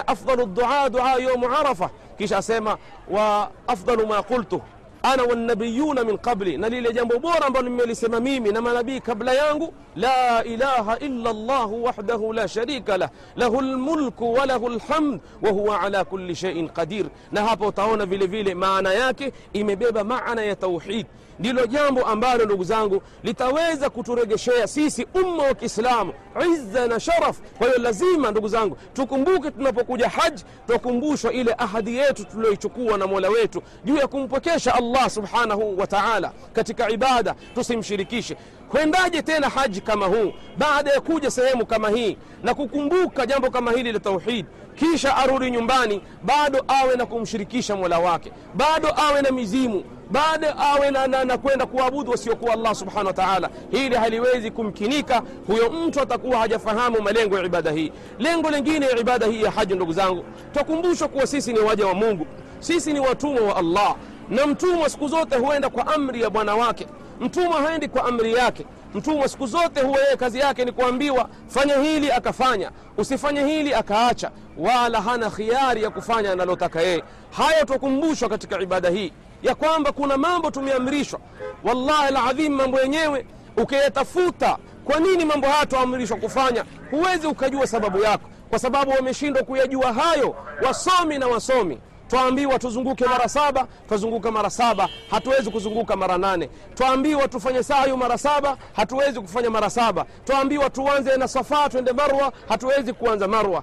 Afdalu 0.06 0.46
dua 0.46 0.90
dua 0.90 1.12
yaumu 1.12 1.46
arafa 1.56 1.90
kisha 2.18 2.38
asema 2.38 2.76
wa 3.10 3.50
afdalu 3.66 4.06
ma 4.06 4.22
qultu 4.22 4.60
ana 5.02 5.22
wanabiyuna 5.22 6.04
min 6.04 6.18
qabli 6.18 6.58
na 6.58 6.68
lile 6.68 6.92
jambo 6.92 7.18
bora 7.18 7.46
ambalo 7.46 7.68
nimelisema 7.68 8.20
mimi 8.20 8.52
na 8.52 8.60
manabii 8.60 9.00
kabla 9.00 9.34
yangu 9.34 9.74
la 9.96 10.44
ilaha 10.44 10.98
illa 10.98 11.32
llahu 11.32 11.84
wahdahu 11.84 12.32
la 12.32 12.48
sharika 12.48 12.96
lah 12.96 13.10
lahu 13.36 13.60
lmulku 13.60 14.32
walahu 14.34 14.68
lhamd 14.68 15.20
wahuwa 15.42 15.80
ala 15.80 16.04
kuli 16.04 16.34
sheiin 16.34 16.68
qadir 16.68 17.06
na 17.32 17.44
hapa 17.44 17.66
utaona 17.66 18.06
vile 18.06 18.26
vile 18.26 18.54
maana 18.54 18.92
yake 18.92 19.32
imebeba 19.52 20.04
maana 20.04 20.42
ya 20.44 20.56
tauhid 20.56 21.06
ndilo 21.38 21.66
jambo 21.66 22.02
ambalo 22.06 22.44
ndugu 22.44 22.64
zangu 22.64 23.02
litaweza 23.22 23.90
kuturegeshea 23.90 24.66
sisi 24.66 25.06
umma 25.14 25.42
wa 25.42 25.54
kiislamu 25.54 26.12
izza 26.54 26.86
na 26.86 27.00
sharaf. 27.00 27.38
Kwa 27.58 27.66
hiyo 27.66 27.78
lazima 27.78 28.30
ndugu 28.30 28.48
zangu 28.48 28.76
tukumbuke 28.92 29.50
tunapokuja 29.50 30.08
haji 30.08 30.44
twakumbushwa 30.66 31.32
ile 31.32 31.54
ahadi 31.58 31.96
yetu 31.96 32.24
tulioichukua 32.24 32.98
na 32.98 33.06
mola 33.06 33.28
wetu 33.28 33.62
juu 33.84 33.96
ya 33.96 34.06
kumpwekesha 34.06 34.74
allah 34.74 35.10
subhanahu 35.10 35.78
wa 35.78 35.86
taala 35.86 36.32
katika 36.52 36.90
ibada 36.90 37.34
tusimshirikishe. 37.54 38.36
Kwendaje 38.68 39.22
tena 39.22 39.48
haji 39.48 39.80
kama 39.80 40.06
huu? 40.06 40.32
Baada 40.58 40.90
ya 40.90 41.00
kuja 41.00 41.30
sehemu 41.30 41.66
kama 41.66 41.90
hii 41.90 42.16
na 42.42 42.54
kukumbuka 42.54 43.26
jambo 43.26 43.50
kama 43.50 43.72
hili 43.72 43.92
la 43.92 44.00
tauhid 44.00 44.46
kisha 44.76 45.16
arudi 45.16 45.50
nyumbani 45.50 46.02
bado 46.22 46.64
awe 46.68 46.96
na 46.96 47.06
kumshirikisha 47.06 47.76
mola 47.76 47.98
wake 47.98 48.32
bado 48.54 48.88
awe 48.96 49.22
na 49.22 49.30
mizimu 49.30 49.84
bado 50.10 50.46
awe 50.58 50.90
na, 50.90 51.06
na, 51.06 51.24
na 51.24 51.38
kwenda 51.38 51.66
kuabudu 51.66 52.10
wasiokuwa 52.10 52.52
allah 52.52 52.74
subhanahu 52.74 53.06
wa 53.06 53.12
taala. 53.12 53.50
Hili 53.70 53.94
haliwezi 53.96 54.50
kumkinika 54.50 55.22
huyo 55.46 55.70
mtu 55.70 56.00
atakuwa 56.00 56.38
hajafahamu 56.38 57.02
malengo 57.02 57.38
ya 57.38 57.44
ibada 57.44 57.70
hii. 57.70 57.92
Lengo 58.18 58.50
lingine 58.50 58.86
ya 58.86 58.98
ibada 58.98 59.26
hii 59.26 59.42
ya 59.42 59.50
haji 59.50 59.74
ndugu 59.74 59.92
zangu 59.92 60.24
twakumbushwa 60.54 61.08
kuwa 61.08 61.26
sisi 61.26 61.52
ni 61.52 61.58
waja 61.58 61.86
wa 61.86 61.94
mungu. 61.94 62.26
Sisi 62.60 62.92
ni 62.92 63.00
watumwa 63.00 63.42
wa 63.42 63.56
allah. 63.56 63.94
Na 64.30 64.46
mtumwa 64.46 64.88
siku 64.90 65.08
zote 65.08 65.36
huenda 65.36 65.70
kwa 65.70 65.86
amri 65.94 66.22
ya 66.22 66.30
bwana 66.30 66.54
wake. 66.54 66.86
Mtumwa 67.20 67.62
haendi 67.62 67.88
kwa 67.88 68.04
amri 68.04 68.34
yake 68.34 68.66
mtumwa 68.94 69.28
siku 69.28 69.46
zote 69.46 69.80
huwa 69.80 69.98
yeye 70.00 70.16
kazi 70.16 70.38
yake 70.38 70.64
ni 70.64 70.72
kuambiwa 70.72 71.28
fanya 71.48 71.74
hili 71.76 72.12
akafanya. 72.12 72.70
Usifanye 72.96 73.44
hili 73.44 73.74
akaacha. 73.74 74.30
Wala 74.58 75.00
hana 75.02 75.30
khiari 75.30 75.82
ya 75.82 75.90
kufanya 75.90 76.32
analotaka 76.32 76.80
yeye. 76.80 77.04
Haya 77.30 77.64
twakumbushwa 77.64 78.28
katika 78.28 78.60
ibada 78.60 78.88
hii 78.90 79.12
ya 79.42 79.54
kwamba 79.54 79.92
kuna 79.92 80.16
mambo 80.16 80.50
tumeamrishwa. 80.50 81.20
Wallahi 81.64 82.12
ladhim 82.12 82.52
mambo 82.54 82.80
yenyewe 82.80 83.26
ukiyatafuta 83.56 84.58
kwa 84.84 85.00
nini 85.00 85.24
mambo 85.24 85.46
haya 85.46 85.66
twaamrishwa 85.66 86.16
kufanya? 86.16 86.64
Huwezi 86.90 87.26
ukajua 87.26 87.66
sababu 87.66 87.98
yako 87.98 88.28
kwa 88.50 88.58
sababu 88.58 88.90
wameshindwa 88.90 89.42
kuyajua 89.42 89.92
hayo 89.92 90.34
wasomi 90.66 91.18
na 91.18 91.26
wasomi 91.26 91.78
twaambiwa 92.16 92.58
tuzunguke 92.58 93.04
mara 93.04 93.28
saba 93.28 93.66
twazunguka 93.88 94.30
mara 94.30 94.50
saba 94.50 94.88
hatuwezi 95.10 95.50
kuzunguka 95.50 95.96
mara 95.96 96.18
nane. 96.18 96.48
Twaambiwa 96.74 97.28
tufanye 97.28 97.62
sayu 97.62 97.96
mara 97.96 98.18
saba 98.18 98.56
hatuwezi 98.72 99.20
kufanya 99.20 99.50
mara 99.50 99.70
saba. 99.70 100.06
Twaambiwa 100.24 100.70
tuanze 100.70 101.16
na 101.16 101.28
safa 101.28 101.68
twende 101.68 101.92
marwa 101.92 102.32
hatuwezi 102.48 102.92
kuanza 102.92 103.28
marwa. 103.28 103.62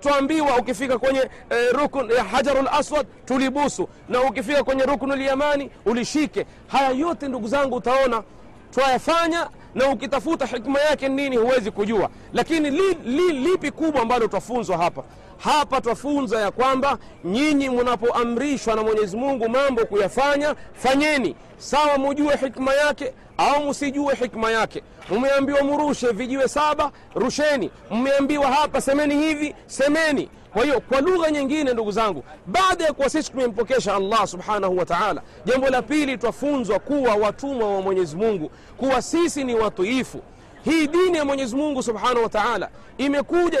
Twaambiwa 0.00 0.56
ukifika 0.56 0.98
kwenye 0.98 1.18
eh, 1.50 1.72
rukun 1.72 2.10
ya 2.10 2.24
hajarul 2.24 2.68
aswad 2.72 3.06
tulibusu. 3.24 3.88
Na 4.08 4.22
ukifika 4.22 4.64
kwenye 4.64 4.82
ruknul 4.82 5.20
yamani 5.22 5.70
ulishike. 5.86 6.46
Haya 6.68 6.90
yote 6.90 7.28
ndugu 7.28 7.48
zangu 7.48 7.76
utaona 7.76 8.22
twayafanya 8.70 9.48
na 9.74 9.88
ukitafuta 9.88 10.46
hikma 10.46 10.80
yake 10.80 11.08
nini 11.08 11.36
huwezi 11.36 11.70
kujua. 11.70 12.10
Lakini 12.32 12.70
li, 12.70 12.94
li, 13.04 13.32
lipi 13.32 13.70
kubwa 13.70 14.02
ambalo 14.02 14.28
twafunzwa 14.28 14.78
hapa 14.78 15.02
hapa 15.44 15.80
twafunza 15.80 16.40
ya 16.40 16.50
kwamba 16.50 16.98
nyinyi 17.24 17.68
mnapoamrishwa 17.70 18.74
na 18.74 18.82
mwenyezi 18.82 19.16
mungu 19.16 19.48
mambo 19.48 19.84
kuyafanya 19.86 20.54
fanyeni. 20.72 21.36
Sawa 21.58 21.98
mujue 21.98 22.36
hikma 22.36 22.74
yake 22.74 23.12
au 23.38 23.64
msijue 23.70 24.14
hikma 24.14 24.50
yake. 24.50 24.82
Mmeambiwa 25.10 25.62
murushe 25.62 26.08
vijiwe 26.12 26.48
saba 26.48 26.90
rusheni. 27.14 27.70
Mmeambiwa 27.90 28.46
hapa 28.52 28.80
semeni 28.80 29.14
hivi 29.14 29.54
semeni. 29.66 30.28
Kwa 30.52 30.64
hiyo 30.64 30.80
kwa 30.80 31.00
lugha 31.00 31.30
nyingine 31.30 31.72
ndugu 31.72 31.90
zangu 31.92 32.24
baada 32.46 32.84
ya 32.84 32.92
kuwa 32.92 33.10
sisi 33.10 33.30
tumempokesha 33.30 33.94
allah 33.96 34.26
subhanahu 34.26 34.76
wa 34.78 34.84
taala 34.86 35.22
jambo 35.44 35.68
la 35.68 35.82
pili 35.82 36.18
twafunzwa 36.18 36.78
kuwa 36.78 37.14
watumwa 37.14 37.74
wa 37.74 37.82
mwenyezi 37.82 38.16
mungu 38.16 38.50
kuwa 38.76 39.02
sisi 39.02 39.44
ni 39.44 39.54
watiifu 39.54 40.20
hii 40.64 40.86
dini 40.86 41.18
ya 41.18 41.24
mwenyezi 41.24 41.56
mungu 41.56 41.82
subhanahu 41.82 42.22
wa 42.22 42.28
taala 42.28 42.68
imekuja 42.98 43.58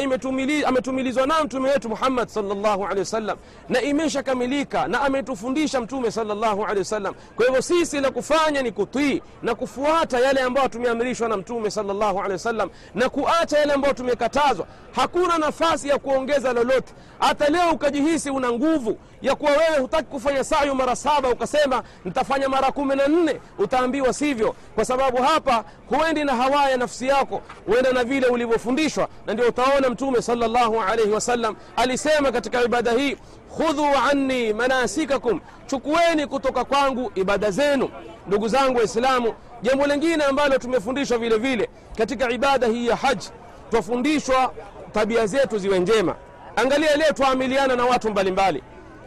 ametumilizwa 0.66 1.26
nayo 1.26 1.44
mtume 1.44 1.70
wetu 1.70 1.88
muhammad 1.88 2.28
salllahu 2.28 2.84
alehi 2.84 2.98
wasallam 3.00 3.38
na 3.68 3.82
imeshakamilika 3.82 4.88
na 4.88 5.00
ametufundisha 5.00 5.80
mtume 5.80 6.10
salllahu 6.10 6.64
alehi 6.64 6.78
wasallam 6.78 7.14
kwa 7.36 7.46
hivyo 7.46 7.62
sisi 7.62 8.00
la 8.00 8.10
kufanya 8.10 8.62
ni 8.62 8.72
kutii 8.72 9.22
na 9.42 9.54
kufuata 9.54 10.18
yale 10.20 10.40
ambayo 10.40 10.68
tumeamrishwa 10.68 11.28
na 11.28 11.36
mtume 11.36 11.70
salllahu 11.70 12.18
alehi 12.18 12.32
wasallam 12.32 12.70
na 12.94 13.08
kuacha 13.08 13.58
yale 13.58 13.72
ambayo 13.72 13.94
tumekatazwa. 13.94 14.66
Hakuna 14.92 15.38
nafasi 15.38 15.88
ya 15.88 15.98
kuongeza 15.98 16.52
lolote. 16.52 16.94
Hata 17.18 17.48
leo 17.48 17.70
ukajihisi 17.70 18.30
una 18.30 18.52
nguvu 18.52 18.98
ya 19.22 19.34
kuwa 19.34 19.50
wewe 19.50 19.78
hutaki 19.80 20.04
kufanya 20.08 20.44
sayu 20.44 20.74
mara 20.74 20.96
saba 20.96 21.28
ukasema 21.28 21.82
nitafanya 22.04 22.48
mara 22.48 22.72
kumi 22.72 22.96
na 22.96 23.08
nne 23.08 23.40
utaambiwa 23.58 24.12
sivyo. 24.12 24.54
Kwa 24.74 24.84
sababu 24.84 25.22
hapa 25.22 25.64
huendi 25.88 26.24
na 26.24 26.36
hawaya 26.36 26.74
nafsi 26.90 27.06
yako 27.08 27.42
huenda 27.66 27.92
na 27.92 28.04
vile 28.04 28.26
ulivyofundishwa. 28.26 29.08
Na 29.26 29.32
ndio 29.34 29.48
utaona 29.48 29.90
mtume 29.90 30.22
salllahu 30.22 30.80
alaihi 30.80 31.10
wasallam 31.12 31.56
alisema 31.76 32.32
katika 32.32 32.62
ibada 32.62 32.92
hii 32.92 33.16
khudhu 33.56 33.86
anni 34.10 34.52
manasikakum 34.52 35.40
chukueni 35.66 36.26
kutoka 36.26 36.64
kwangu 36.64 37.12
ibada 37.14 37.50
zenu. 37.50 37.90
Ndugu 38.26 38.48
zangu 38.48 38.78
waislamu 38.78 39.34
jambo 39.62 39.86
lingine 39.86 40.24
ambalo 40.24 40.58
tumefundishwa 40.58 41.18
vile 41.18 41.38
vile 41.38 41.68
katika 41.98 42.30
ibada 42.30 42.66
hii 42.66 42.86
ya 42.86 42.96
haji 42.96 43.30
twafundishwa 43.70 44.52
tabia 44.92 45.26
zetu 45.26 45.58
ziwe 45.58 45.78
njema. 45.78 46.14
Angalia 46.56 46.96
leo 46.96 47.12
twaamiliana 47.12 47.76
na 47.76 47.84
watu 47.84 48.10
mbalimbali. 48.10 48.62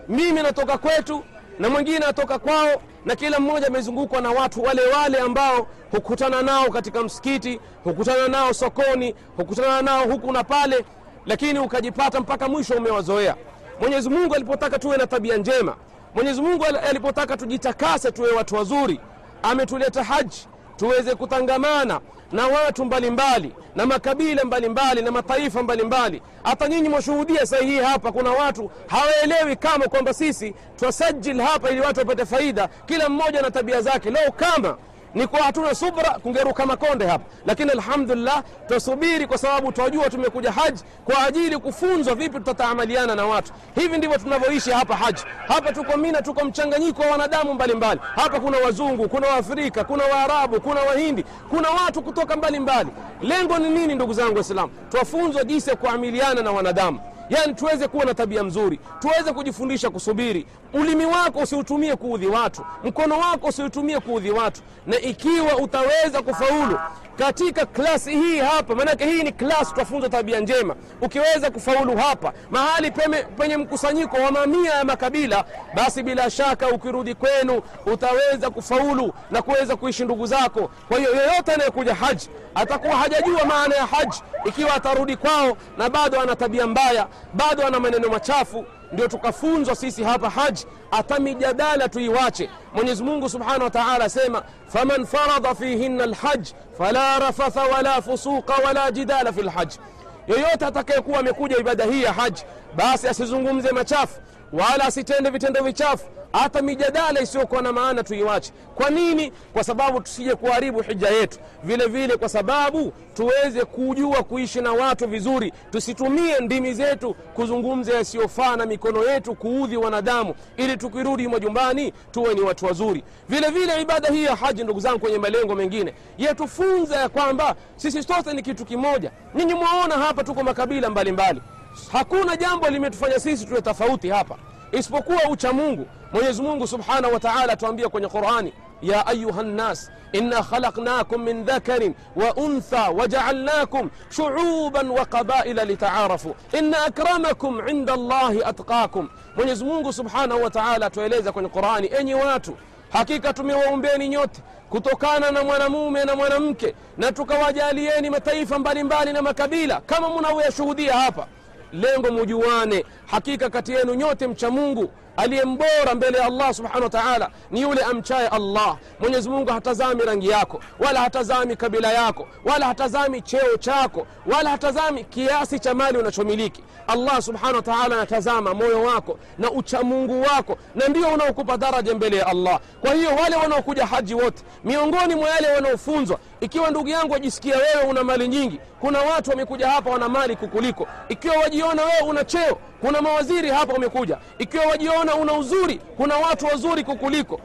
Mbali. 0.08 0.24
mimi 0.24 0.44
natoka 0.44 0.78
kwetu 0.78 1.24
na 1.60 1.70
mwingine 1.70 2.06
atoka 2.06 2.40
kwao 2.40 2.82
na 3.06 3.16
kila 3.16 3.40
mmoja 3.40 3.68
amezungukwa 3.68 4.22
na 4.22 4.32
watu 4.32 4.64
wale 4.64 4.82
wale 4.88 5.20
ambao 5.20 5.68
hukutana 5.92 6.42
nao 6.42 6.70
katika 6.70 7.04
msikiti 7.04 7.60
hukutana 7.84 8.28
nao 8.28 8.54
sokoni 8.54 9.16
hukutana 9.38 9.82
nao 9.82 10.04
huku 10.06 10.32
na 10.32 10.44
pale 10.44 10.86
lakini 11.26 11.60
ukajipata 11.60 12.20
mpaka 12.20 12.48
mwisho 12.50 12.74
umewazoea. 12.74 13.36
Mwenyezi 13.82 14.10
mungu 14.10 14.36
alipotaka 14.36 14.80
tuwe 14.80 14.98
na 14.98 15.08
tabia 15.08 15.38
njema 15.38 15.76
mwenyezi 16.16 16.42
mungu 16.42 16.66
alipotaka 16.66 17.38
tujitakase 17.38 18.12
tuwe 18.12 18.32
watu 18.32 18.56
wazuri 18.56 19.00
ametuleta 19.44 20.04
haji 20.04 20.48
tuweze 20.78 21.16
kutangamana 21.16 22.00
na 22.34 22.48
watu 22.48 22.86
mbalimbali 22.86 23.48
mbali, 23.48 23.56
na 23.76 23.86
makabila 23.86 24.44
mbalimbali 24.46 24.70
mbali, 24.70 25.02
na 25.02 25.12
mataifa 25.12 25.64
mbalimbali. 25.64 26.22
Hata 26.44 26.68
nyinyi 26.68 26.90
mwashuhudia 26.90 27.46
sahihi 27.46 27.78
hapa 27.78 28.12
kuna 28.12 28.32
watu 28.32 28.72
hawaelewi 28.88 29.56
kama 29.56 29.88
kwamba 29.88 30.14
sisi 30.14 30.54
twasajil 30.76 31.42
hapa 31.42 31.70
ili 31.70 31.82
watu 31.82 32.00
wapate 32.00 32.26
faida 32.26 32.68
kila 32.86 33.10
mmoja 33.10 33.42
na 33.42 33.52
tabia 33.52 33.82
zake. 33.82 34.10
Leo 34.10 34.32
kama 34.32 34.78
ni 35.16 35.28
kwa 35.28 35.40
hatuna 35.44 35.76
subra 35.76 36.10
kungeruka 36.24 36.66
makonde 36.66 37.06
hapa. 37.06 37.26
Lakini 37.46 37.72
alhamdulillah 37.72 38.44
twasubiri 38.68 39.28
kwa 39.28 39.38
sababu 39.38 39.72
twajua 39.72 40.10
tumekuja 40.10 40.52
haji 40.52 40.84
kwa 41.06 41.24
ajili 41.24 41.58
kufunzwa 41.58 42.16
vipi 42.16 42.38
tutataamaliana 42.38 43.16
na 43.16 43.26
watu. 43.26 43.54
Hivi 43.76 43.98
ndivyo 43.98 44.18
tunavyoishi 44.18 44.72
hapa 44.72 44.96
haji. 44.96 45.24
Hapa 45.48 45.72
tuko 45.74 45.98
mina 45.98 46.22
tuko 46.22 46.46
mchanganyiko 46.46 47.02
wa 47.02 47.08
wanadamu 47.08 47.54
mbalimbali. 47.54 48.00
Mbali. 48.00 48.14
hapa 48.22 48.40
kuna 48.40 48.58
wazungu 48.58 49.10
kuna 49.10 49.28
waafrika 49.28 49.84
kuna 49.84 50.04
waarabu 50.04 50.62
kuna 50.62 50.82
wahindi 50.82 51.26
kuna 51.50 51.70
watu 51.70 52.02
kutoka 52.02 52.36
mbalimbali. 52.36 52.90
Mbali. 53.22 53.28
lengo 53.34 53.58
ni 53.58 53.70
nini 53.70 53.96
ndugu 53.96 54.14
zangu 54.14 54.36
waislamu? 54.36 54.72
Twafunzwa 54.92 55.44
jinsi 55.44 55.70
ya 55.70 55.76
kuamiliana 55.76 56.42
na 56.42 56.52
wanadamu 56.52 57.00
yaani 57.30 57.54
tuweze 57.54 57.88
kuwa 57.88 58.06
na 58.06 58.14
tabia 58.14 58.44
mzuri 58.44 58.80
tuweze 59.00 59.34
kujifundisha 59.34 59.90
kusubiri. 59.90 60.48
Ulimi 60.74 61.06
wako 61.06 61.40
usiutumie 61.40 61.96
kuudhi 61.96 62.28
watu 62.28 62.66
mkono 62.84 63.18
wako 63.20 63.48
usiutumie 63.48 64.00
kuudhi 64.00 64.32
watu. 64.32 64.62
Na 64.88 65.00
ikiwa 65.00 65.58
utaweza 65.58 66.22
kufaulu 66.22 66.80
katika 67.18 67.66
klasi 67.66 68.12
hii 68.12 68.38
hapa 68.40 68.76
maanake 68.76 69.06
hii 69.06 69.24
ni 69.24 69.32
klasi 69.32 69.74
twafunza 69.74 70.10
tabia 70.10 70.40
njema. 70.40 70.76
Ukiweza 71.02 71.52
kufaulu 71.52 71.98
hapa 71.98 72.34
mahali 72.52 72.92
peme, 72.92 73.24
penye 73.24 73.58
mkusanyiko 73.58 74.18
wa 74.18 74.32
mamia 74.32 74.74
ya 74.74 74.84
makabila 74.84 75.46
basi 75.76 76.04
bila 76.04 76.30
shaka 76.30 76.68
ukirudi 76.68 77.16
kwenu 77.16 77.62
utaweza 77.86 78.50
kufaulu 78.50 79.14
na 79.32 79.42
kuweza 79.42 79.76
kuishi 79.76 80.06
ndugu 80.06 80.26
zako. 80.28 80.72
Kwa 80.88 80.98
hiyo 80.98 81.16
yeyote 81.16 81.54
anayekuja 81.54 81.96
haji 81.96 82.30
atakuwa 82.56 82.96
hajajua 82.96 83.46
maana 83.46 83.76
ya 83.76 83.86
haji 83.86 84.22
ikiwa 84.46 84.74
atarudi 84.74 85.16
kwao 85.16 85.58
na 85.78 85.90
bado 85.90 86.22
ana 86.22 86.36
tabia 86.36 86.68
mbaya 86.68 87.08
bado 87.34 87.68
ana 87.68 87.80
maneno 87.80 88.10
machafu. 88.10 88.66
Ndio 88.92 89.08
tukafunzwa 89.08 89.76
sisi 89.76 90.04
hapa 90.04 90.30
haji 90.30 90.66
hata 90.92 91.20
mijadala 91.20 91.90
tuiwache. 91.90 92.50
Mwenyezi 92.74 93.04
mungu 93.04 93.30
subhanahu 93.30 93.64
wa 93.64 93.70
taala 93.70 94.06
asema 94.06 94.44
faman 94.68 95.06
faradha 95.06 95.56
fihinna 95.56 96.06
lhaj 96.06 96.48
fala 96.78 97.20
rafatha 97.20 97.64
wala 97.64 98.02
fusuqa 98.02 98.54
wala 98.66 98.92
jidala 98.92 99.34
fi 99.34 99.42
lhaji 99.42 99.80
yoyote 100.28 100.66
atakayekuwa 100.66 101.20
amekuja 101.20 101.58
ibada 101.58 101.84
hii 101.86 102.04
ya 102.04 102.14
haji 102.14 102.44
basi 102.76 103.08
asizungumze 103.08 103.72
machafu 103.72 104.20
wala 104.54 104.86
asitende 104.86 105.30
vitendo 105.30 105.64
vichafu. 105.64 106.06
Hata 106.34 106.62
mijadala 106.62 107.22
isiyokuwa 107.22 107.62
na 107.62 107.74
maana 107.74 108.04
tuiwache. 108.04 108.52
Kwa 108.76 108.90
nini? 108.90 109.32
Kwa 109.54 109.64
sababu 109.64 110.02
tusije 110.02 110.36
kuharibu 110.36 110.82
hija 110.82 111.10
yetu. 111.10 111.40
Vile 111.64 111.86
vile 111.86 112.18
kwa 112.18 112.30
sababu 112.30 112.94
tuweze 113.14 113.66
kujua 113.66 114.24
kuishi 114.24 114.62
na 114.62 114.72
watu 114.74 115.08
vizuri. 115.08 115.54
Tusitumie 115.72 116.40
ndimi 116.40 116.74
zetu 116.74 117.14
kuzungumza 117.14 117.94
yasiyofaa 117.94 118.56
na 118.56 118.66
mikono 118.66 119.04
yetu 119.10 119.36
kuudhi 119.36 119.78
wanadamu. 119.78 120.36
Ili 120.58 120.78
tukirudi 120.78 121.28
majumbani 121.28 121.94
tuwe 122.12 122.34
ni 122.34 122.42
watu 122.42 122.66
wazuri. 122.66 123.04
Vile 123.30 123.50
vile 123.50 123.82
ibada 123.82 124.10
hii 124.10 124.24
ya 124.24 124.36
haji 124.36 124.64
ndugu 124.64 124.80
zangu 124.80 125.00
kwenye 125.00 125.18
malengo 125.18 125.56
mengine. 125.56 125.94
Yatufunza 126.18 126.96
ya 126.96 127.10
kwamba 127.10 127.56
sisi 127.76 128.04
sote 128.04 128.34
ni 128.34 128.42
kitu 128.42 128.66
kimoja. 128.66 129.12
Ninyi 129.34 129.54
mwaona 129.54 129.96
hapa 129.96 130.24
tuko 130.24 130.44
makabila 130.44 130.90
mbalimbali. 130.90 131.40
mbali. 131.40 131.63
Hakuna 131.92 132.38
jambo 132.38 132.68
limetufanya 132.70 133.20
sisi 133.20 133.46
tuwe 133.46 133.62
tofauti 133.62 134.10
hapa 134.10 134.36
isipokuwa 134.72 135.30
uchamungu. 135.30 135.88
Mwenyezi 136.14 136.42
Mungu 136.42 136.68
subhanahu 136.68 137.14
wa 137.14 137.20
taala 137.20 137.54
atuambia 137.54 137.90
kwenye 137.90 138.08
Qurani, 138.08 138.54
ya 138.82 139.08
ayuha 139.08 139.44
nnas 139.44 139.92
inna 140.12 140.44
khalaqnakum 140.44 141.24
min 141.24 141.44
dhakarin 141.46 141.94
wa 142.16 142.34
untha 142.36 142.90
wajaalnakum 142.90 143.90
shuuban 144.10 144.90
wa 144.90 145.06
qabaila 145.06 145.66
litaarafu 145.66 146.36
inna 146.60 146.86
akramakum 146.86 147.68
inda 147.70 147.94
Allahi 147.94 148.44
atqakum. 148.44 149.10
Mwenyezi 149.36 149.64
Mungu 149.66 149.94
subhanahu 149.94 150.44
wa 150.44 150.50
taala 150.50 150.86
atueleza 150.86 151.32
kwenye 151.32 151.50
Qurani, 151.50 151.90
enyi 152.00 152.14
watu 152.14 152.58
hakika 152.92 153.34
tumewaumbeni 153.34 154.08
nyote 154.10 154.42
kutokana 154.70 155.32
na 155.32 155.44
mwanamume 155.44 156.06
na 156.06 156.16
mwanamke 156.16 156.76
na 156.98 157.12
tukawajalieni 157.12 158.10
mataifa 158.10 158.60
mbalimbali 158.60 158.84
mbali 159.02 159.14
na 159.14 159.22
makabila 159.22 159.82
kama 159.82 160.10
munavyoyashuhudia 160.10 160.94
hapa 160.94 161.28
Lengo 161.74 162.12
mujuane, 162.12 162.86
hakika 163.06 163.50
kati 163.50 163.72
yenu 163.72 163.94
nyote 163.94 164.28
mcha 164.28 164.52
Mungu 164.52 164.90
aliye 165.18 165.44
mbora 165.46 165.96
mbele 165.96 166.18
ya 166.18 166.26
Allah 166.26 166.54
subhanahu 166.54 166.84
wa 166.84 166.90
ta'ala 166.90 167.30
ni 167.52 167.62
yule 167.62 167.82
amchaye 167.84 168.28
Allah. 168.28 168.78
Mwenyezi 169.00 169.30
Mungu 169.30 169.52
hatazami 169.52 170.02
rangi 170.02 170.30
yako 170.30 170.60
wala 170.80 171.00
hatazami 171.00 171.56
kabila 171.56 171.92
yako 171.94 172.28
wala 172.46 172.66
hatazami 172.66 173.22
cheo 173.22 173.58
chako 173.58 174.08
wala 174.26 174.50
hatazami 174.50 175.04
kiasi 175.04 175.60
cha 175.60 175.74
mali 175.74 175.98
unachomiliki. 175.98 176.64
Allah 176.88 177.22
subhanahu 177.22 177.56
wa 177.56 177.62
ta'ala 177.62 177.96
anatazama 177.96 178.54
moyo 178.54 178.82
wako 178.84 179.20
na 179.38 179.52
uchamungu 179.52 180.22
wako, 180.22 180.58
na 180.76 180.88
ndio 180.88 181.08
unaokupa 181.08 181.58
daraja 181.58 181.96
mbele 181.96 182.18
ya 182.18 182.28
Allah. 182.28 182.60
Kwa 182.82 182.94
hiyo 182.94 183.10
wale 183.16 183.36
wanaokuja 183.36 183.86
haji 183.86 184.14
wote, 184.14 184.44
miongoni 184.64 185.16
mwa 185.16 185.30
yale 185.30 185.48
wanaofunzwa, 185.54 186.20
ikiwa 186.40 186.70
ndugu 186.70 186.88
yangu 186.88 187.14
wajisikia 187.14 187.56
wewe 187.58 187.90
una 187.90 188.04
mali 188.04 188.28
nyingi, 188.28 188.60
kuna 188.80 189.00
watu 189.02 189.30
wamekuja 189.30 189.70
hapa 189.70 189.90
wana 189.90 190.10
mali 190.10 190.36
kukuliko. 190.36 190.88
Ikiwa 191.10 191.36
wajiona 191.38 191.82
wewe 191.86 192.02
una 192.10 192.24
cheo, 192.26 192.58
kuna 192.82 193.02
mawaziri 193.02 193.50
hapa 193.50 193.74
wamekuja. 193.74 194.18
Ikiwa 194.40 194.66
wajiona 194.66 195.03
una 195.12 195.34
uzuri, 195.34 195.80
kuna 195.98 196.18
watu 196.18 196.46
wazuri 196.46 196.84
kukuliko. 196.84 197.40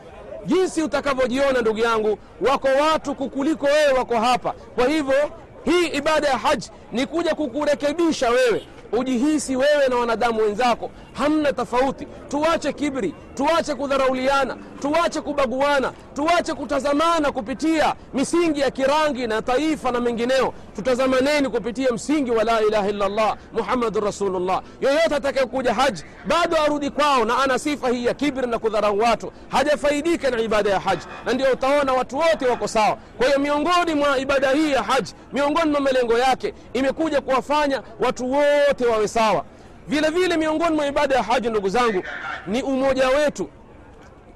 Jinsi 0.46 0.82
utakavyojiona 0.82 1.60
ndugu 1.60 1.78
yangu, 1.78 2.18
wako 2.40 2.68
watu 2.68 3.14
kukuliko 3.14 3.66
wewe, 3.66 3.92
wako 3.92 4.16
hapa. 4.16 4.52
Kwa 4.74 4.88
hivyo 4.88 5.30
hii 5.64 5.86
ibada 5.86 6.28
ya 6.28 6.38
haji 6.38 6.70
ni 6.92 7.06
kuja 7.06 7.34
kukurekebisha 7.34 8.30
wewe. 8.30 8.66
Ujihisi 8.92 9.56
wewe 9.56 9.88
na 9.88 9.96
wanadamu 9.96 10.40
wenzako 10.40 10.90
hamna 11.18 11.52
tofauti. 11.52 12.06
Tuache 12.28 12.72
kibri, 12.72 13.14
tuache 13.34 13.74
kudharauliana, 13.74 14.56
tuache 14.82 15.20
kubaguana, 15.20 15.92
tuache 16.14 16.54
kutazamana 16.54 17.32
kupitia 17.32 17.94
misingi 18.14 18.60
ya 18.60 18.70
kirangi 18.70 19.26
na 19.26 19.42
taifa 19.42 19.90
na 19.92 20.00
mengineo. 20.00 20.52
Tutazamaneni 20.76 21.48
kupitia 21.48 21.92
msingi 21.92 22.30
wa 22.30 22.44
la 22.44 22.60
ilaha 22.62 22.88
illallah 22.88 23.36
muhammadun 23.52 24.04
rasulullah. 24.04 24.62
Yoyote 24.80 25.14
atakayekuja 25.14 25.74
haji 25.74 26.04
bado 26.26 26.56
arudi 26.62 26.90
kwao 26.90 27.24
na 27.24 27.38
ana 27.42 27.58
sifa 27.58 27.88
hii 27.88 28.04
ya 28.04 28.14
kibri 28.14 28.46
na 28.46 28.58
kudharau 28.58 28.98
watu, 28.98 29.32
hajafaidika 29.48 30.30
na 30.30 30.40
ibada 30.40 30.70
ya 30.70 30.80
haji, 30.80 31.06
na 31.26 31.32
ndio 31.32 31.52
utaona 31.52 31.92
watu 31.92 32.16
wote 32.18 32.46
wako 32.46 32.68
sawa. 32.68 32.98
Kwa 33.18 33.26
hiyo 33.26 33.38
miongoni 33.38 33.94
mwa 33.94 34.18
ibada 34.18 34.50
hii 34.50 34.72
ya 34.72 34.82
haji, 34.82 35.14
miongoni 35.32 35.70
mwa 35.70 35.80
malengo 35.80 36.18
yake 36.18 36.54
imekuja 36.72 37.20
kuwafanya 37.20 37.82
watu 38.00 38.32
wote 38.32 38.86
wawe 38.86 39.08
sawa. 39.08 39.44
Vile 39.88 40.08
vile 40.10 40.36
miongoni 40.36 40.76
mwa 40.76 40.86
ibada 40.86 41.14
ya 41.16 41.22
haji, 41.22 41.50
ndugu 41.50 41.68
zangu, 41.68 42.02
ni 42.46 42.62
umoja 42.62 43.08
wetu 43.08 43.48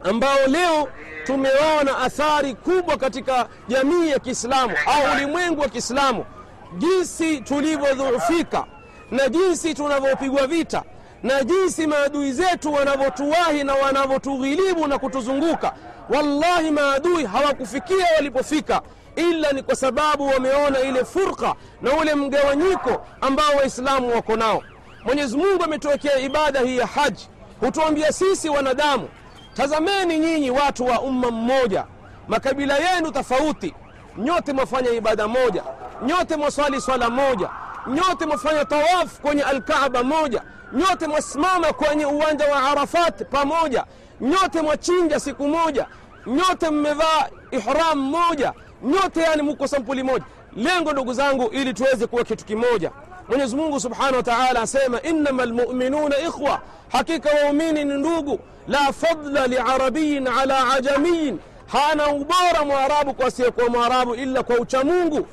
ambao 0.05 0.47
leo 0.47 0.89
tumeona 1.25 1.99
athari 1.99 2.55
kubwa 2.55 2.97
katika 2.97 3.49
jamii 3.69 4.11
ya 4.11 4.19
Kiislamu 4.19 4.75
au 4.87 5.13
ulimwengu 5.17 5.61
wa 5.61 5.69
Kiislamu, 5.69 6.25
jinsi 6.79 7.41
tulivyodhoofika 7.41 8.65
na 9.11 9.29
jinsi 9.29 9.75
tunavyopigwa 9.75 10.47
vita 10.47 10.83
na 11.23 11.45
jinsi 11.45 11.87
maadui 11.87 12.33
zetu 12.33 12.73
wanavyotuwahi 12.73 13.65
na 13.65 13.75
wanavyotughilibu 13.75 14.87
na 14.87 14.99
kutuzunguka. 14.99 15.73
Wallahi, 16.09 16.71
maadui 16.71 17.25
hawakufikia 17.25 18.07
walipofika 18.17 18.83
ila 19.17 19.53
ni 19.53 19.63
kwa 19.63 19.77
sababu 19.77 20.27
wameona 20.27 20.81
ile 20.81 21.05
furqa 21.05 21.55
na 21.83 21.93
ule 21.97 22.15
mgawanyiko 22.15 23.07
ambao 23.21 23.57
Waislamu 23.57 24.15
wako 24.15 24.37
nao. 24.37 24.63
Mwenyezi 25.05 25.37
Mungu 25.37 25.65
ametuwekea 25.65 26.19
ibada 26.19 26.61
hii 26.61 26.77
ya 26.79 26.87
haji, 26.87 27.29
hutuambia 27.61 28.13
sisi 28.13 28.49
wanadamu, 28.49 29.09
tazameni 29.55 30.19
nyinyi 30.19 30.51
watu 30.51 30.85
wa 30.87 31.01
umma 31.01 31.31
mmoja, 31.31 31.85
makabila 32.29 32.77
yenu 32.79 33.11
tofauti, 33.11 33.75
nyote 34.19 34.53
mwafanya 34.53 34.91
ibada 34.91 35.29
moja, 35.29 35.63
nyote 36.07 36.37
mwaswali 36.37 36.81
swala 36.81 37.11
moja, 37.11 37.49
nyote 37.87 38.27
mwafanya 38.27 38.65
tawafu 38.65 39.21
kwenye 39.23 39.43
Alkaaba 39.43 40.03
moja, 40.03 40.43
nyote 40.73 41.07
mwasimama 41.07 41.73
kwenye 41.73 42.07
uwanja 42.07 42.53
wa 42.53 42.71
Arafat 42.71 43.25
pamoja, 43.31 43.85
nyote 44.21 44.63
mwachinja 44.63 45.21
siku 45.21 45.49
moja, 45.49 45.87
nyote 46.27 46.71
mmevaa 46.71 47.29
ihram 47.51 47.99
moja. 47.99 48.53
Nyote 48.85 49.21
yani 49.21 49.43
muko 49.43 49.69
sampuli 49.69 50.03
moja. 50.03 50.25
Lengo 50.57 50.93
ndugu 50.93 51.13
zangu, 51.13 51.49
ili 51.49 51.75
tuweze 51.75 52.07
kuwa 52.07 52.25
kitu 52.25 52.45
kimoja. 52.45 52.91
Mwenyezi 53.29 53.57
Mungu 53.57 53.81
subhanahu 53.81 54.17
wa 54.17 54.23
taala 54.23 54.61
asema, 54.63 55.03
innama 55.03 55.45
lmuminuna 55.47 56.19
ikhwa, 56.19 56.61
hakika 56.93 57.31
waumini 57.45 57.85
ni 57.85 57.95
ndugu. 57.95 58.39
La 58.69 58.93
fadla 58.93 59.47
liarabiyin 59.47 60.27
ala 60.27 60.73
ajamiyin, 60.75 61.39
hana 61.67 62.09
ubora 62.09 62.65
mwarabu 62.67 63.15
kwa 63.15 63.27
asiyekuwa 63.27 63.69
mwarabu 63.69 64.15
illa 64.15 64.43
kwa 64.43 64.57
uchamungu. 64.59 65.27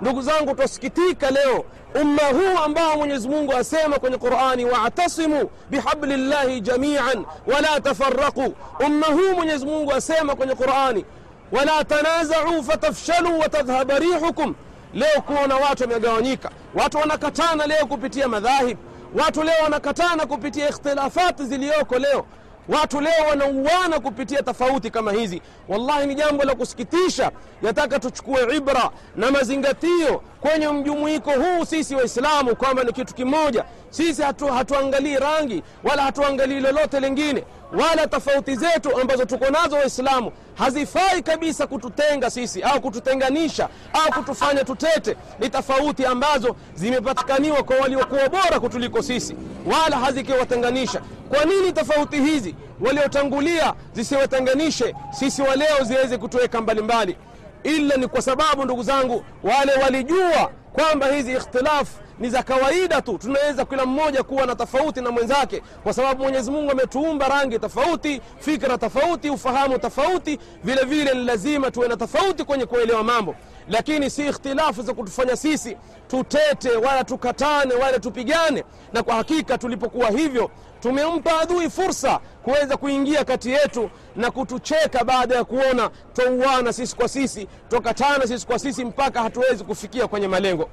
Ndugu 0.00 0.22
zangu, 0.22 0.54
twasikitika 0.54 1.30
leo 1.30 1.64
umma 2.02 2.22
huu 2.22 2.58
ambao 2.64 2.96
Mwenyezi 2.96 3.28
Mungu 3.28 3.52
asema 3.52 3.98
kwenye 3.98 4.18
Qur'ani, 4.18 4.64
wa'tasimu 4.64 5.50
bihablillahi 5.70 6.60
jami'an 6.60 7.24
wala 7.46 7.80
tafarraqu. 7.80 8.54
Umma 8.86 9.06
huu 9.06 9.34
Mwenyezi 9.36 9.66
Mungu 9.66 9.92
asema 9.92 10.36
kwenye 10.36 10.54
Qur'ani 10.54 11.04
wala 11.52 11.84
tanazau 11.84 12.62
fatafshalu 12.64 13.38
watadhhaba 13.40 13.98
rihukum 13.98 14.54
leo 14.94 15.20
kuona 15.26 15.56
watu 15.56 15.82
wamegawanyika 15.82 16.50
watu 16.74 16.98
wanakatana 16.98 17.66
leo 17.66 17.86
kupitia 17.86 18.28
madhahib. 18.28 18.78
Watu 19.24 19.42
leo 19.42 19.62
wanakatana 19.62 20.26
kupitia 20.26 20.68
ikhtilafati 20.68 21.44
ziliyoko 21.44 21.98
leo. 21.98 22.26
Watu 22.68 23.00
leo 23.00 23.24
wanauana 23.30 24.00
kupitia 24.00 24.42
tofauti 24.42 24.90
kama 24.90 25.12
hizi. 25.12 25.42
Wallahi 25.68 26.06
ni 26.06 26.14
jambo 26.14 26.44
la 26.44 26.54
kusikitisha. 26.54 27.30
Yataka 27.62 27.98
tuchukue 27.98 28.56
ibra 28.56 28.90
na 29.16 29.30
mazingatio 29.30 30.22
kwenye 30.40 30.68
mjumuiko 30.68 31.30
huu 31.30 31.64
sisi 31.64 31.94
waislamu 31.94 32.56
kwamba 32.56 32.84
ni 32.84 32.92
kitu 32.92 33.14
kimoja. 33.14 33.64
Sisi 33.90 34.22
hatu, 34.22 34.46
hatuangalii 34.46 35.16
rangi 35.16 35.62
wala 35.84 36.02
hatuangalii 36.02 36.60
lolote 36.60 37.00
lingine. 37.00 37.44
Wala 37.80 38.06
tofauti 38.06 38.56
zetu 38.56 39.00
ambazo 39.00 39.24
tuko 39.24 39.44
nazo 39.50 39.76
waislamu 39.76 40.32
hazifai 40.54 41.22
kabisa 41.22 41.66
kututenga 41.66 42.30
sisi 42.30 42.62
au 42.62 42.80
kututenganisha 42.80 43.68
au 43.92 44.12
kutufanya 44.12 44.64
tutete. 44.64 45.16
Ni 45.38 45.48
tofauti 45.50 46.06
ambazo 46.06 46.56
zimepatikaniwa 46.74 47.62
kwa 47.62 47.76
waliokuwa 47.76 48.28
bora 48.28 48.60
kutuliko 48.60 49.02
sisi 49.02 49.36
wala 49.66 49.96
hazikiwatenganisha. 49.98 51.00
Kwa 51.28 51.44
nini 51.44 51.72
tofauti 51.72 52.20
hizi 52.20 52.54
waliotangulia 52.80 53.74
zisiwatenganishe 53.92 54.94
sisi 55.10 55.42
wa 55.42 55.56
leo 55.56 55.84
ziweze 55.84 56.18
kutuweka 56.18 56.60
mbalimbali? 56.60 57.16
Ila 57.62 57.96
ni 57.96 58.08
kwa 58.08 58.22
sababu 58.22 58.64
ndugu 58.64 58.82
zangu 58.82 59.24
wale 59.42 59.72
walijua 59.82 60.50
kwamba 60.72 61.06
hizi 61.06 61.32
ikhtilafu 61.32 61.92
ni 62.18 62.30
za 62.30 62.42
kawaida 62.42 63.02
tu. 63.02 63.18
Tunaweza 63.18 63.64
kila 63.64 63.86
mmoja 63.86 64.22
kuwa 64.22 64.46
na 64.46 64.56
tofauti 64.56 65.00
na 65.00 65.10
mwenzake 65.10 65.62
kwa 65.82 65.92
sababu 65.92 66.22
mwenyezi 66.22 66.50
mungu 66.50 66.70
ametuumba 66.70 67.28
rangi 67.28 67.58
tofauti 67.58 68.20
fikra 68.38 68.78
tofauti 68.78 69.30
ufahamu 69.30 69.78
tofauti. 69.78 70.38
Vile 70.64 70.84
vile 70.84 71.14
ni 71.14 71.24
lazima 71.24 71.70
tuwe 71.70 71.88
na 71.88 71.96
tofauti 71.96 72.44
kwenye 72.44 72.66
kuelewa 72.66 73.04
mambo. 73.04 73.34
Lakini 73.68 74.10
si 74.10 74.26
ikhtilafu 74.26 74.82
za 74.82 74.94
kutufanya 74.94 75.36
sisi 75.36 75.76
tutete 76.08 76.70
wala 76.70 77.04
tukatane 77.04 77.74
wala 77.74 77.98
tupigane. 77.98 78.64
Na 78.92 79.02
kwa 79.02 79.14
hakika 79.14 79.58
tulipokuwa 79.58 80.10
hivyo 80.10 80.50
tumempa 80.80 81.40
adui 81.40 81.70
fursa 81.70 82.20
kuweza 82.42 82.76
kuingia 82.76 83.24
kati 83.24 83.50
yetu 83.50 83.90
na 84.16 84.30
kutucheka 84.30 85.04
baada 85.04 85.34
ya 85.34 85.44
kuona 85.44 85.90
twauana 86.12 86.72
sisi 86.72 86.96
kwa 86.96 87.08
sisi 87.08 87.48
twakatana 87.68 88.26
sisi 88.26 88.46
kwa 88.46 88.58
sisi 88.58 88.84
mpaka 88.84 89.22
hatuwezi 89.22 89.64
kufikia 89.64 90.06
kwenye 90.08 90.28
malengo 90.28 90.68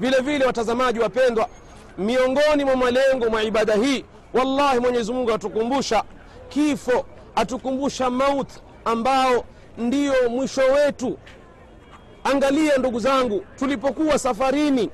vile 0.00 0.20
vile 0.20 0.44
watazamaji 0.44 0.98
wapendwa 1.00 1.48
miongoni 1.98 2.64
mwa 2.64 2.76
malengo 2.76 3.30
mwa 3.30 3.42
ibada 3.42 3.74
hii 3.74 4.04
wallahi 4.34 4.78
mwenyezi 4.80 5.12
mungu 5.12 5.32
atukumbusha 5.32 6.04
kifo 6.48 7.04
atukumbusha 7.34 8.10
maut 8.10 8.48
ambao 8.84 9.44
ndio 9.78 10.14
mwisho 10.30 10.60
wetu. 10.60 11.18
Angalia 12.24 12.76
ndugu 12.76 13.00
zangu 13.00 13.44
tulipokuwa 13.58 14.18
safarini 14.18 14.90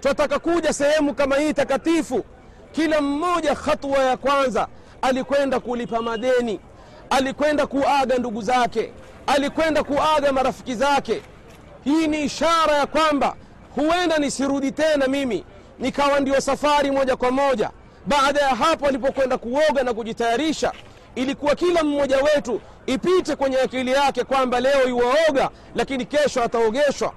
twataka 0.00 0.38
kuja 0.38 0.72
sehemu 0.72 1.14
kama 1.14 1.36
hii 1.36 1.52
takatifu 1.52 2.24
kila 2.72 3.00
mmoja 3.00 3.54
hatua 3.54 3.98
ya 3.98 4.16
kwanza 4.16 4.68
alikwenda 5.02 5.60
kulipa 5.60 6.02
madeni 6.02 6.60
alikwenda 7.10 7.66
kuaga 7.66 8.18
ndugu 8.18 8.42
zake 8.42 8.92
alikwenda 9.26 9.82
kuaga 9.84 10.32
marafiki 10.32 10.74
zake. 10.74 11.22
Hii 11.84 12.06
ni 12.06 12.24
ishara 12.24 12.76
ya 12.76 12.86
kwamba 12.86 13.36
huenda 13.74 14.18
nisirudi 14.18 14.72
tena 14.72 15.06
mimi 15.06 15.44
nikawa 15.78 16.20
ndio 16.20 16.40
safari 16.40 16.90
moja 16.90 17.16
kwa 17.16 17.30
moja. 17.30 17.70
Baada 18.06 18.40
ya 18.40 18.48
hapo 18.48 18.86
alipokwenda 18.86 19.38
kuoga 19.38 19.82
na 19.82 19.94
kujitayarisha 19.94 20.72
ilikuwa 21.14 21.54
kila 21.54 21.82
mmoja 21.84 22.16
wetu 22.18 22.60
ipite 22.86 23.36
kwenye 23.36 23.58
akili 23.60 23.92
yake 23.92 24.24
kwamba 24.24 24.60
leo 24.60 24.88
iwaoga 24.88 25.50
lakini 25.74 26.04
kesho 26.04 26.42
ataogeshwa. 26.42 27.12